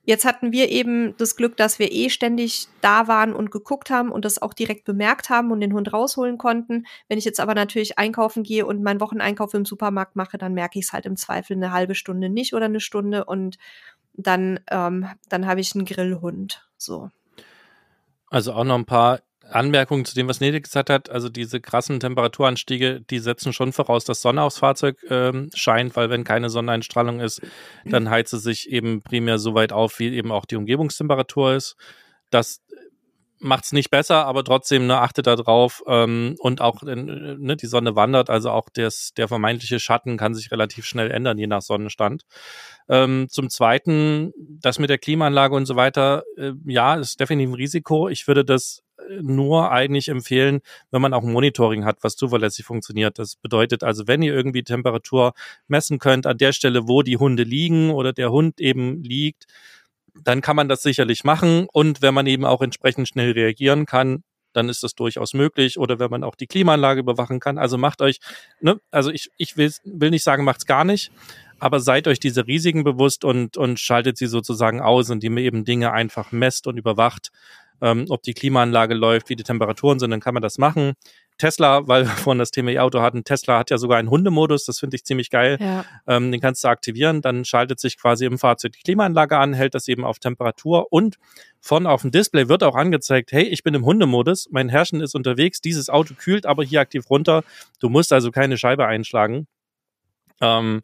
[0.06, 4.12] Jetzt hatten wir eben das Glück, dass wir eh ständig da waren und geguckt haben
[4.12, 6.86] und das auch direkt bemerkt haben und den Hund rausholen konnten.
[7.08, 10.78] Wenn ich jetzt aber natürlich einkaufen gehe und meinen Wocheneinkauf im Supermarkt mache, dann merke
[10.78, 13.56] ich es halt im Zweifel eine halbe Stunde nicht oder eine Stunde und
[14.12, 16.68] dann, ähm, dann habe ich einen Grillhund.
[16.76, 17.10] So.
[18.28, 22.00] Also auch noch ein paar Anmerkung zu dem, was Nede gesagt hat, also diese krassen
[22.00, 27.20] Temperaturanstiege, die setzen schon voraus, dass Sonne aufs Fahrzeug ähm, scheint, weil wenn keine Sonneneinstrahlung
[27.20, 27.40] ist,
[27.84, 31.76] dann heizt es sich eben primär so weit auf, wie eben auch die Umgebungstemperatur ist.
[32.30, 32.60] Das
[33.44, 37.66] macht's nicht besser, aber trotzdem ne, achtet da drauf ähm, und auch äh, ne, die
[37.66, 41.62] Sonne wandert, also auch des, der vermeintliche Schatten kann sich relativ schnell ändern, je nach
[41.62, 42.22] Sonnenstand.
[42.88, 47.54] Ähm, zum Zweiten, das mit der Klimaanlage und so weiter, äh, ja, ist definitiv ein
[47.54, 48.08] Risiko.
[48.08, 48.83] Ich würde das
[49.20, 53.18] nur eigentlich empfehlen, wenn man auch ein Monitoring hat, was zuverlässig funktioniert.
[53.18, 55.34] Das bedeutet also, wenn ihr irgendwie Temperatur
[55.68, 59.46] messen könnt an der Stelle, wo die Hunde liegen oder der Hund eben liegt,
[60.22, 61.66] dann kann man das sicherlich machen.
[61.72, 64.22] Und wenn man eben auch entsprechend schnell reagieren kann,
[64.52, 65.78] dann ist das durchaus möglich.
[65.78, 67.58] Oder wenn man auch die Klimaanlage überwachen kann.
[67.58, 68.20] Also macht euch,
[68.60, 71.10] ne, also ich, ich will, will nicht sagen, macht's gar nicht,
[71.58, 75.64] aber seid euch diese Risiken bewusst und, und schaltet sie sozusagen aus, indem ihr eben
[75.64, 77.30] Dinge einfach messt und überwacht,
[77.80, 80.94] ähm, ob die Klimaanlage läuft, wie die Temperaturen sind, dann kann man das machen.
[81.38, 84.78] Tesla, weil wir vorhin das Thema E-Auto hatten, Tesla hat ja sogar einen Hundemodus, das
[84.78, 85.58] finde ich ziemlich geil.
[85.60, 85.84] Ja.
[86.06, 89.74] Ähm, den kannst du aktivieren, dann schaltet sich quasi im Fahrzeug die Klimaanlage an, hält
[89.74, 91.16] das eben auf Temperatur und
[91.60, 95.14] von auf dem Display wird auch angezeigt, hey, ich bin im Hundemodus, mein Herrchen ist
[95.14, 97.42] unterwegs, dieses Auto kühlt aber hier aktiv runter,
[97.80, 99.46] du musst also keine Scheibe einschlagen.
[100.40, 100.82] Ähm,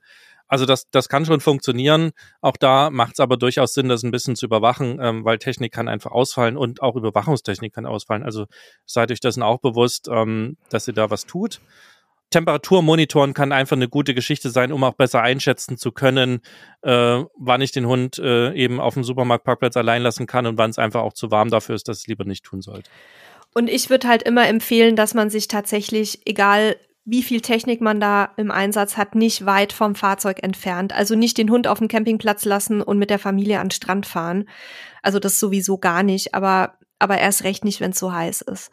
[0.51, 2.11] also das, das kann schon funktionieren.
[2.41, 5.73] Auch da macht es aber durchaus Sinn, das ein bisschen zu überwachen, ähm, weil Technik
[5.73, 8.25] kann einfach ausfallen und auch Überwachungstechnik kann ausfallen.
[8.25, 8.47] Also
[8.85, 11.61] seid euch dessen auch bewusst, ähm, dass ihr da was tut.
[12.31, 16.41] Temperaturmonitoren kann einfach eine gute Geschichte sein, um auch besser einschätzen zu können,
[16.83, 20.71] äh, wann ich den Hund äh, eben auf dem Supermarktparkplatz allein lassen kann und wann
[20.71, 22.91] es einfach auch zu warm dafür ist, dass es lieber nicht tun sollte.
[23.55, 26.77] Und ich würde halt immer empfehlen, dass man sich tatsächlich, egal
[27.11, 30.95] wie viel Technik man da im Einsatz hat, nicht weit vom Fahrzeug entfernt.
[30.95, 34.07] Also nicht den Hund auf dem Campingplatz lassen und mit der Familie an den Strand
[34.07, 34.49] fahren.
[35.03, 38.71] Also das sowieso gar nicht, aber, aber erst recht nicht, wenn es so heiß ist.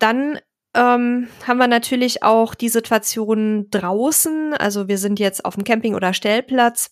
[0.00, 0.40] Dann
[0.74, 4.54] ähm, haben wir natürlich auch die Situation draußen.
[4.54, 6.90] Also wir sind jetzt auf dem Camping- oder Stellplatz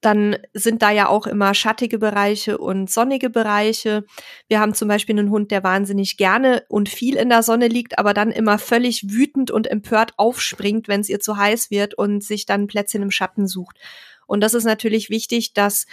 [0.00, 4.04] dann sind da ja auch immer schattige Bereiche und sonnige Bereiche.
[4.48, 7.98] Wir haben zum Beispiel einen Hund, der wahnsinnig gerne und viel in der Sonne liegt,
[7.98, 12.22] aber dann immer völlig wütend und empört aufspringt, wenn es ihr zu heiß wird und
[12.22, 13.78] sich dann Plätzchen im Schatten sucht.
[14.26, 15.86] Und das ist natürlich wichtig, dass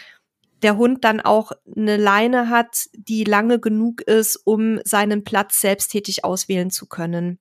[0.62, 6.24] der Hund dann auch eine Leine hat, die lange genug ist, um seinen Platz selbsttätig
[6.24, 7.40] auswählen zu können.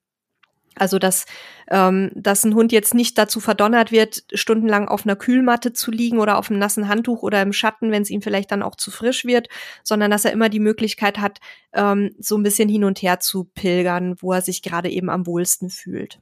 [0.76, 1.26] Also dass,
[1.70, 6.18] ähm, dass ein Hund jetzt nicht dazu verdonnert wird, stundenlang auf einer Kühlmatte zu liegen
[6.18, 8.90] oder auf einem nassen Handtuch oder im Schatten, wenn es ihm vielleicht dann auch zu
[8.90, 9.48] frisch wird,
[9.82, 11.40] sondern dass er immer die Möglichkeit hat,
[11.72, 15.26] ähm, so ein bisschen hin und her zu pilgern, wo er sich gerade eben am
[15.26, 16.20] wohlsten fühlt.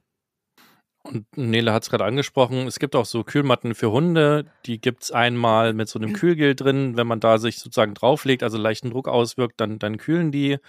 [1.05, 5.03] Und Nele hat es gerade angesprochen, es gibt auch so Kühlmatten für Hunde, die gibt
[5.03, 8.89] es einmal mit so einem Kühlgel drin, wenn man da sich sozusagen drauflegt, also leichten
[8.89, 10.59] Druck auswirkt, dann, dann kühlen die.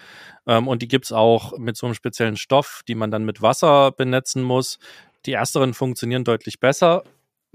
[0.48, 3.42] Ähm, und die gibt es auch mit so einem speziellen Stoff, die man dann mit
[3.42, 4.80] Wasser benetzen muss.
[5.24, 7.04] Die ersteren funktionieren deutlich besser,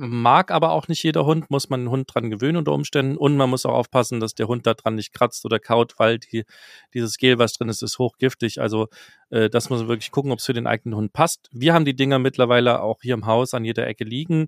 [0.02, 3.36] Mag aber auch nicht jeder Hund, muss man den Hund dran gewöhnen unter Umständen und
[3.36, 6.46] man muss auch aufpassen, dass der Hund da dran nicht kratzt oder kaut, weil die,
[6.94, 8.62] dieses Gel, was drin ist, ist hochgiftig.
[8.62, 8.88] Also
[9.30, 11.50] äh, das muss man wirklich gucken, ob es für den eigenen Hund passt.
[11.52, 14.48] Wir haben die Dinger mittlerweile auch hier im Haus an jeder Ecke liegen.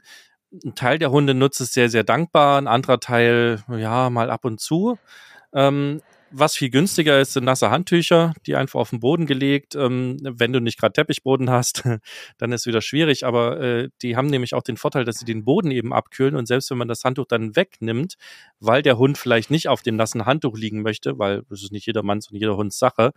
[0.64, 4.46] Ein Teil der Hunde nutzt es sehr, sehr dankbar, ein anderer Teil, ja, mal ab
[4.46, 4.98] und zu.
[5.54, 6.02] Ähm,
[6.32, 9.76] was viel günstiger ist, sind nasse Handtücher, die einfach auf den Boden gelegt.
[9.76, 11.84] Ähm, wenn du nicht gerade Teppichboden hast,
[12.38, 13.26] dann ist es wieder schwierig.
[13.26, 16.36] Aber äh, die haben nämlich auch den Vorteil, dass sie den Boden eben abkühlen.
[16.36, 18.16] Und selbst wenn man das Handtuch dann wegnimmt,
[18.60, 21.86] weil der Hund vielleicht nicht auf dem nassen Handtuch liegen möchte, weil das ist nicht
[21.86, 23.12] jedermanns und jeder Hunds Sache,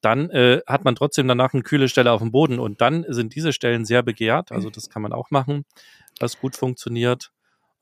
[0.00, 2.58] dann äh, hat man trotzdem danach eine kühle Stelle auf dem Boden.
[2.58, 4.52] Und dann sind diese Stellen sehr begehrt.
[4.52, 5.64] Also das kann man auch machen,
[6.20, 7.32] was gut funktioniert.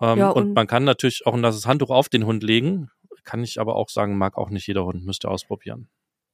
[0.01, 2.91] Ähm, ja, und, und, man kann natürlich auch ein nasses Handtuch auf den Hund legen.
[3.27, 5.89] Kann ich aber auch sagen, mag auch nicht jeder Hund, müsste ausprobieren.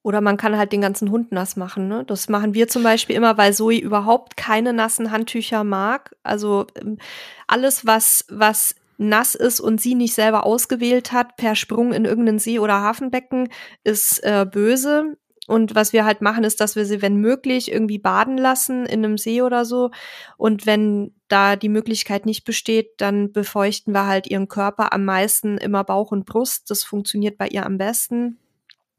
[0.04, 1.88] Oder man kann halt den ganzen Hund nass machen.
[1.88, 2.04] Ne?
[2.04, 6.14] Das machen wir zum Beispiel immer, weil Zoe überhaupt keine nassen Handtücher mag.
[6.22, 6.98] Also ähm,
[7.46, 12.38] alles, was, was nass ist und sie nicht selber ausgewählt hat, per Sprung in irgendeinen
[12.38, 13.48] See oder Hafenbecken,
[13.84, 15.16] ist äh, böse.
[15.48, 19.04] Und was wir halt machen, ist, dass wir sie, wenn möglich, irgendwie baden lassen in
[19.04, 19.90] einem See oder so.
[20.36, 25.58] Und wenn da die Möglichkeit nicht besteht, dann befeuchten wir halt ihren Körper am meisten
[25.58, 26.70] immer Bauch und Brust.
[26.70, 28.38] Das funktioniert bei ihr am besten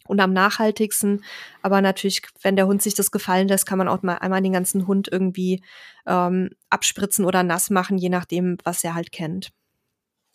[0.07, 1.23] und am nachhaltigsten.
[1.61, 4.53] Aber natürlich, wenn der Hund sich das gefallen lässt, kann man auch mal einmal den
[4.53, 5.63] ganzen Hund irgendwie
[6.05, 9.51] ähm, abspritzen oder nass machen, je nachdem, was er halt kennt.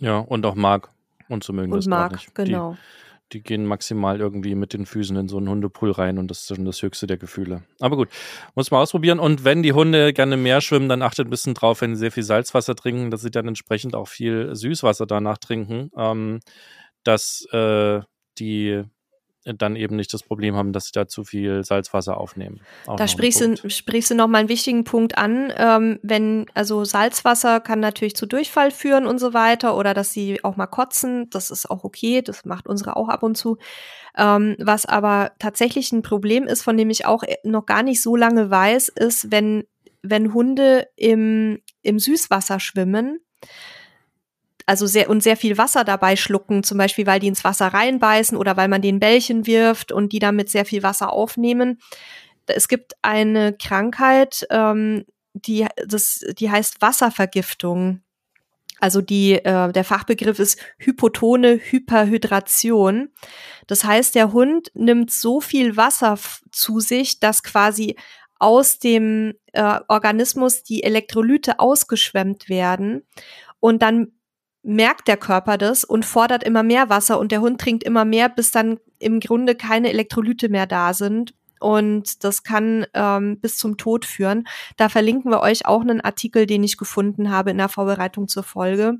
[0.00, 0.88] Ja, und auch mag
[1.28, 2.34] und zu mögen und das mag, nicht.
[2.34, 2.72] genau.
[2.72, 2.78] Die
[3.32, 6.48] die gehen maximal irgendwie mit den Füßen in so einen Hundepool rein und das ist
[6.48, 7.62] schon das höchste der Gefühle.
[7.80, 8.08] Aber gut,
[8.54, 9.18] muss man ausprobieren.
[9.18, 12.12] Und wenn die Hunde gerne mehr schwimmen, dann achtet ein bisschen drauf, wenn sie sehr
[12.12, 16.40] viel Salzwasser trinken, dass sie dann entsprechend auch viel Süßwasser danach trinken, ähm,
[17.04, 18.00] dass äh,
[18.38, 18.84] die
[19.56, 22.60] dann eben nicht das Problem haben, dass sie da zu viel Salzwasser aufnehmen.
[22.86, 25.52] Auch da sprichst du, sprichst du noch mal einen wichtigen Punkt an.
[25.56, 30.42] Ähm, wenn, also Salzwasser kann natürlich zu Durchfall führen und so weiter oder dass sie
[30.44, 31.30] auch mal kotzen.
[31.30, 32.22] Das ist auch okay.
[32.22, 33.58] Das macht unsere auch ab und zu.
[34.16, 38.16] Ähm, was aber tatsächlich ein Problem ist, von dem ich auch noch gar nicht so
[38.16, 39.64] lange weiß, ist, wenn,
[40.02, 43.20] wenn Hunde im, im Süßwasser schwimmen,
[44.68, 48.36] also sehr und sehr viel Wasser dabei schlucken, zum Beispiel weil die ins Wasser reinbeißen
[48.36, 51.80] oder weil man den Bällchen wirft und die damit sehr viel Wasser aufnehmen.
[52.46, 58.02] Es gibt eine Krankheit, ähm, die, das, die heißt Wasservergiftung.
[58.78, 63.08] Also die, äh, der Fachbegriff ist hypotone Hyperhydration.
[63.66, 66.18] Das heißt, der Hund nimmt so viel Wasser
[66.52, 67.96] zu sich, dass quasi
[68.38, 73.06] aus dem äh, Organismus die Elektrolyte ausgeschwemmt werden
[73.60, 74.12] und dann
[74.62, 78.28] merkt der Körper das und fordert immer mehr Wasser und der Hund trinkt immer mehr,
[78.28, 81.34] bis dann im Grunde keine Elektrolyte mehr da sind.
[81.60, 84.46] Und das kann ähm, bis zum Tod führen.
[84.76, 88.44] Da verlinken wir euch auch einen Artikel, den ich gefunden habe in der Vorbereitung zur
[88.44, 88.98] Folge.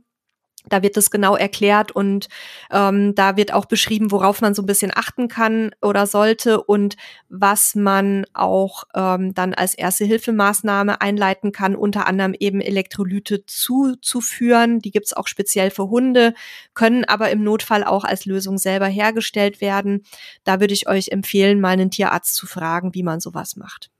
[0.69, 2.29] Da wird es genau erklärt und
[2.71, 6.97] ähm, da wird auch beschrieben, worauf man so ein bisschen achten kann oder sollte und
[7.29, 14.81] was man auch ähm, dann als erste Hilfemaßnahme einleiten kann, unter anderem eben Elektrolyte zuzuführen.
[14.81, 16.35] Die gibt's auch speziell für Hunde,
[16.75, 20.05] können aber im Notfall auch als Lösung selber hergestellt werden.
[20.45, 23.91] Da würde ich euch empfehlen, mal einen Tierarzt zu fragen, wie man sowas macht.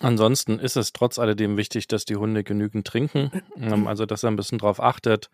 [0.00, 4.30] Ansonsten ist es trotz alledem wichtig, dass die Hunde genügend trinken, ähm, also dass er
[4.30, 5.30] ein bisschen drauf achtet.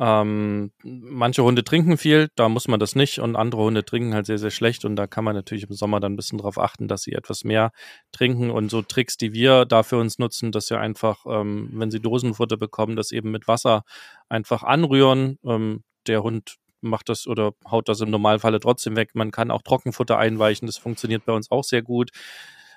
[0.00, 4.26] Ähm, manche Hunde trinken viel, da muss man das nicht und andere Hunde trinken halt
[4.26, 6.86] sehr, sehr schlecht und da kann man natürlich im Sommer dann ein bisschen drauf achten,
[6.86, 7.72] dass sie etwas mehr
[8.12, 11.90] trinken und so Tricks, die wir da für uns nutzen, dass wir einfach, ähm, wenn
[11.90, 13.82] sie Dosenfutter bekommen, das eben mit Wasser
[14.28, 15.38] einfach anrühren.
[15.44, 19.10] Ähm, der Hund macht das oder haut das im Normalfalle trotzdem weg.
[19.14, 22.10] Man kann auch Trockenfutter einweichen, das funktioniert bei uns auch sehr gut.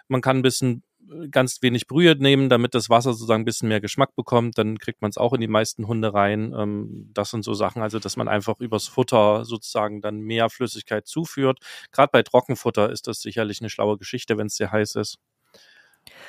[0.08, 0.82] Man kann ein bisschen
[1.30, 4.58] ganz wenig Brühe nehmen, damit das Wasser sozusagen ein bisschen mehr Geschmack bekommt.
[4.58, 6.54] Dann kriegt man es auch in die meisten Hunde rein.
[6.58, 11.08] Ähm, das sind so Sachen, also dass man einfach übers Futter sozusagen dann mehr Flüssigkeit
[11.08, 11.60] zuführt.
[11.92, 15.20] Gerade bei Trockenfutter ist das sicherlich eine schlaue Geschichte, wenn es sehr heiß ist.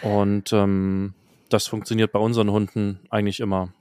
[0.03, 1.15] Und ähm,
[1.49, 3.73] das funktioniert bei unseren Hunden eigentlich immer.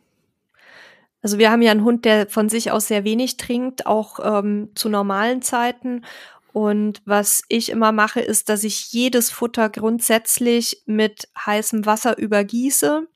[1.23, 4.69] Also wir haben ja einen Hund, der von sich aus sehr wenig trinkt, auch ähm,
[4.73, 6.03] zu normalen Zeiten.
[6.53, 13.07] Und was ich immer mache, ist, dass ich jedes Futter grundsätzlich mit heißem Wasser übergieße.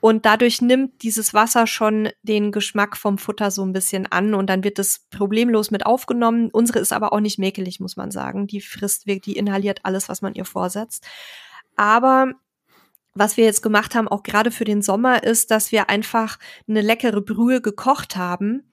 [0.00, 4.48] Und dadurch nimmt dieses Wasser schon den Geschmack vom Futter so ein bisschen an und
[4.48, 6.50] dann wird es problemlos mit aufgenommen.
[6.52, 8.46] Unsere ist aber auch nicht mäkelig, muss man sagen.
[8.46, 11.06] Die frisst, die inhaliert alles, was man ihr vorsetzt.
[11.76, 12.32] Aber
[13.14, 16.38] was wir jetzt gemacht haben, auch gerade für den Sommer, ist, dass wir einfach
[16.68, 18.70] eine leckere Brühe gekocht haben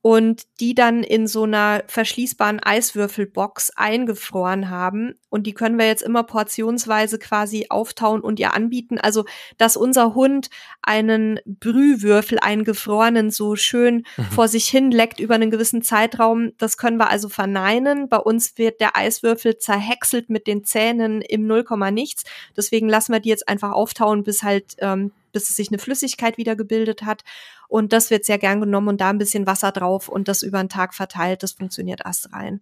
[0.00, 5.14] und die dann in so einer verschließbaren Eiswürfelbox eingefroren haben.
[5.28, 8.98] Und die können wir jetzt immer portionsweise quasi auftauen und ihr anbieten.
[8.98, 9.24] Also,
[9.56, 10.50] dass unser Hund
[10.82, 14.22] einen Brühwürfel eingefrorenen so schön mhm.
[14.30, 18.08] vor sich hin leckt über einen gewissen Zeitraum, das können wir also verneinen.
[18.08, 22.22] Bei uns wird der Eiswürfel zerhäckselt mit den Zähnen im Nullkomma nichts.
[22.56, 26.36] Deswegen lassen wir die jetzt einfach auftauen, bis halt ähm, bis es sich eine Flüssigkeit
[26.36, 27.22] wieder gebildet hat.
[27.68, 30.58] Und das wird sehr gern genommen und da ein bisschen Wasser drauf und das über
[30.58, 31.44] den Tag verteilt.
[31.44, 32.60] Das funktioniert erst rein.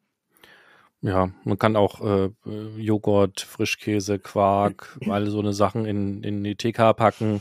[1.01, 2.31] Ja, man kann auch äh,
[2.77, 7.41] Joghurt, Frischkäse, Quark, all so eine Sachen in, in die TK packen.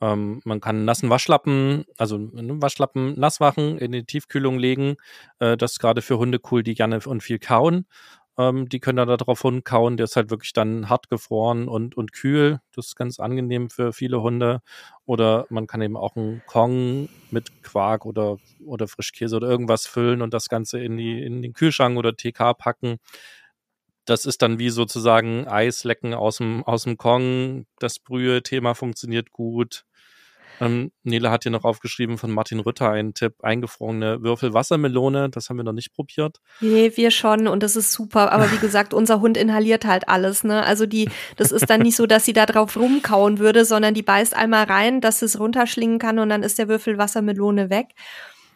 [0.00, 4.94] Ähm, man kann nassen Waschlappen, also einen Waschlappen nass machen, in die Tiefkühlung legen.
[5.40, 7.86] Äh, das ist gerade für Hunde cool, die gerne und viel kauen.
[8.38, 9.96] Ähm, die können da drauf kauen.
[9.96, 12.60] Der ist halt wirklich dann hart gefroren und, und kühl.
[12.74, 14.60] Das ist ganz angenehm für viele Hunde.
[15.06, 20.22] Oder man kann eben auch einen Kong mit Quark oder, oder Frischkäse oder irgendwas füllen
[20.22, 22.98] und das Ganze in, die, in den Kühlschrank oder TK packen.
[24.04, 27.66] Das ist dann wie sozusagen Eislecken aus dem, aus dem Kong.
[27.78, 29.84] Das Brühe-Thema funktioniert gut.
[30.60, 35.30] Ähm, Nele hat hier noch aufgeschrieben von Martin Rütter einen Tipp, eingefrorene Würfelwassermelone.
[35.30, 36.40] Das haben wir noch nicht probiert.
[36.60, 38.32] Nee, wir schon und das ist super.
[38.32, 40.44] Aber wie gesagt, unser Hund inhaliert halt alles.
[40.44, 40.62] Ne?
[40.64, 44.02] Also die, das ist dann nicht so, dass sie da drauf rumkauen würde, sondern die
[44.02, 47.88] beißt einmal rein, dass es runterschlingen kann und dann ist der Würfelwassermelone weg.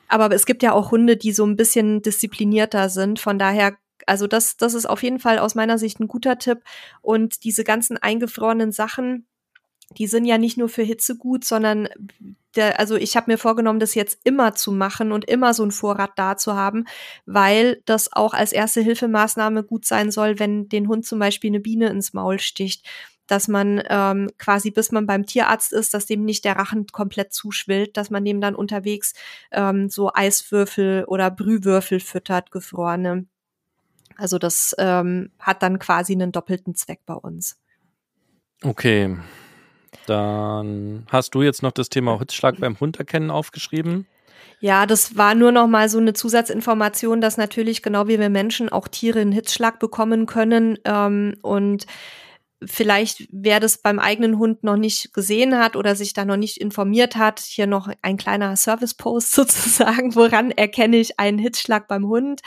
[0.09, 3.19] Aber es gibt ja auch Hunde, die so ein bisschen disziplinierter sind.
[3.19, 3.77] Von daher
[4.07, 6.59] also das, das ist auf jeden Fall aus meiner Sicht ein guter Tipp.
[7.01, 9.27] Und diese ganzen eingefrorenen Sachen,
[9.99, 11.89] die sind ja nicht nur für Hitze gut, sondern
[12.57, 15.73] der, also ich habe mir vorgenommen, das jetzt immer zu machen und immer so einen
[15.73, 16.85] Vorrat da zu haben,
[17.25, 21.61] weil das auch als erste Hilfemaßnahme gut sein soll, wenn den Hund zum Beispiel eine
[21.61, 22.87] Biene ins Maul sticht
[23.33, 27.33] dass man ähm, quasi bis man beim Tierarzt ist, dass dem nicht der Rachen komplett
[27.33, 29.15] zuschwillt, dass man dem dann unterwegs
[29.53, 33.25] ähm, so Eiswürfel oder Brühwürfel füttert, gefrorene.
[34.17, 37.59] Also das ähm, hat dann quasi einen doppelten Zweck bei uns.
[38.63, 39.17] Okay.
[40.07, 44.07] Dann hast du jetzt noch das Thema Hitzschlag beim Hund erkennen aufgeschrieben.
[44.61, 48.69] Ja, das war nur noch mal so eine Zusatzinformation, dass natürlich genau wie wir Menschen
[48.69, 51.87] auch Tiere einen Hitzschlag bekommen können ähm, und
[52.67, 56.59] vielleicht wer das beim eigenen Hund noch nicht gesehen hat oder sich da noch nicht
[56.59, 62.41] informiert hat, hier noch ein kleiner Service-Post sozusagen, woran erkenne ich einen Hitzschlag beim Hund.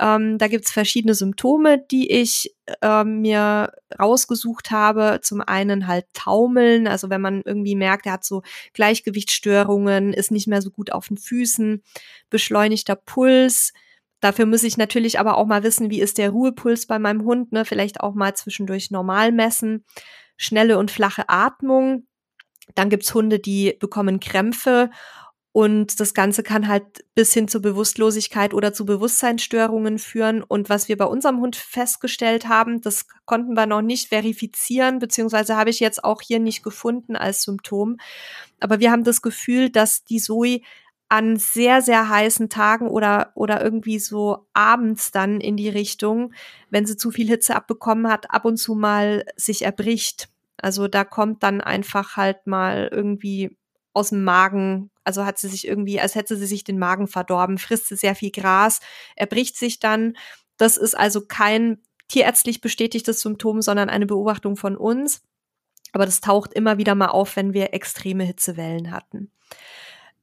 [0.00, 5.20] Ähm, da gibt's verschiedene Symptome, die ich ähm, mir rausgesucht habe.
[5.22, 8.42] Zum einen halt Taumeln, also wenn man irgendwie merkt, er hat so
[8.74, 11.82] Gleichgewichtsstörungen, ist nicht mehr so gut auf den Füßen,
[12.30, 13.72] beschleunigter Puls,
[14.20, 17.52] Dafür muss ich natürlich aber auch mal wissen, wie ist der Ruhepuls bei meinem Hund,
[17.52, 17.64] ne?
[17.64, 19.84] Vielleicht auch mal zwischendurch normal messen.
[20.36, 22.06] Schnelle und flache Atmung.
[22.74, 24.90] Dann gibt's Hunde, die bekommen Krämpfe
[25.52, 30.42] und das Ganze kann halt bis hin zur Bewusstlosigkeit oder zu Bewusstseinsstörungen führen.
[30.42, 35.56] Und was wir bei unserem Hund festgestellt haben, das konnten wir noch nicht verifizieren, beziehungsweise
[35.56, 37.96] habe ich jetzt auch hier nicht gefunden als Symptom.
[38.60, 40.60] Aber wir haben das Gefühl, dass die Zoe
[41.08, 46.34] an sehr, sehr heißen Tagen oder, oder irgendwie so abends dann in die Richtung,
[46.70, 50.28] wenn sie zu viel Hitze abbekommen hat, ab und zu mal sich erbricht.
[50.58, 53.56] Also da kommt dann einfach halt mal irgendwie
[53.94, 57.58] aus dem Magen, also hat sie sich irgendwie, als hätte sie sich den Magen verdorben,
[57.58, 58.80] frisst sie sehr viel Gras,
[59.16, 60.16] erbricht sich dann.
[60.58, 61.78] Das ist also kein
[62.08, 65.22] tierärztlich bestätigtes Symptom, sondern eine Beobachtung von uns.
[65.92, 69.32] Aber das taucht immer wieder mal auf, wenn wir extreme Hitzewellen hatten.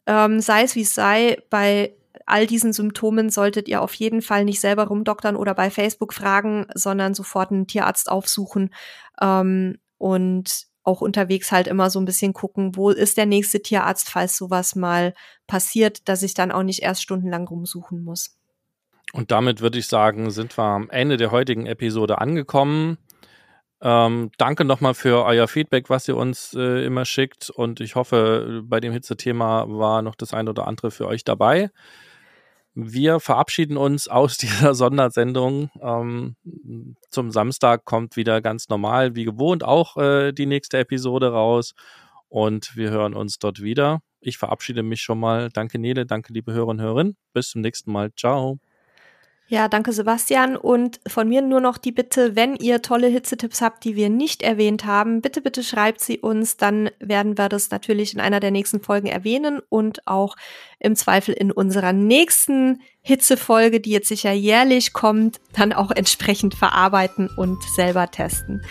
[0.07, 1.93] Ähm, sei es wie es sei, bei
[2.25, 6.65] all diesen Symptomen solltet ihr auf jeden Fall nicht selber rumdoktern oder bei Facebook fragen,
[6.73, 8.73] sondern sofort einen Tierarzt aufsuchen
[9.21, 14.09] ähm, und auch unterwegs halt immer so ein bisschen gucken, wo ist der nächste Tierarzt,
[14.09, 15.13] falls sowas mal
[15.47, 18.37] passiert, dass ich dann auch nicht erst stundenlang rumsuchen muss.
[19.13, 22.97] Und damit würde ich sagen, sind wir am Ende der heutigen Episode angekommen.
[23.81, 27.49] Ähm, danke nochmal für euer Feedback, was ihr uns äh, immer schickt.
[27.49, 31.69] Und ich hoffe, bei dem Hitze-Thema war noch das ein oder andere für euch dabei.
[32.73, 35.69] Wir verabschieden uns aus dieser Sondersendung.
[35.81, 36.35] Ähm,
[37.09, 41.73] zum Samstag kommt wieder ganz normal, wie gewohnt, auch äh, die nächste Episode raus.
[42.27, 44.01] Und wir hören uns dort wieder.
[44.19, 45.49] Ich verabschiede mich schon mal.
[45.51, 46.05] Danke, Nele.
[46.05, 47.11] Danke, liebe Hörerinnen und Hörer.
[47.33, 48.11] Bis zum nächsten Mal.
[48.15, 48.59] Ciao.
[49.47, 50.57] Ja, danke Sebastian.
[50.57, 54.41] Und von mir nur noch die Bitte, wenn ihr tolle Hitzetipps habt, die wir nicht
[54.41, 56.57] erwähnt haben, bitte, bitte schreibt sie uns.
[56.57, 60.35] Dann werden wir das natürlich in einer der nächsten Folgen erwähnen und auch
[60.79, 67.29] im Zweifel in unserer nächsten Hitzefolge, die jetzt sicher jährlich kommt, dann auch entsprechend verarbeiten
[67.37, 68.63] und selber testen.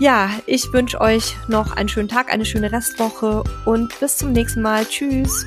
[0.00, 4.60] Ja, ich wünsche euch noch einen schönen Tag, eine schöne Restwoche und bis zum nächsten
[4.60, 4.84] Mal.
[4.86, 5.46] Tschüss.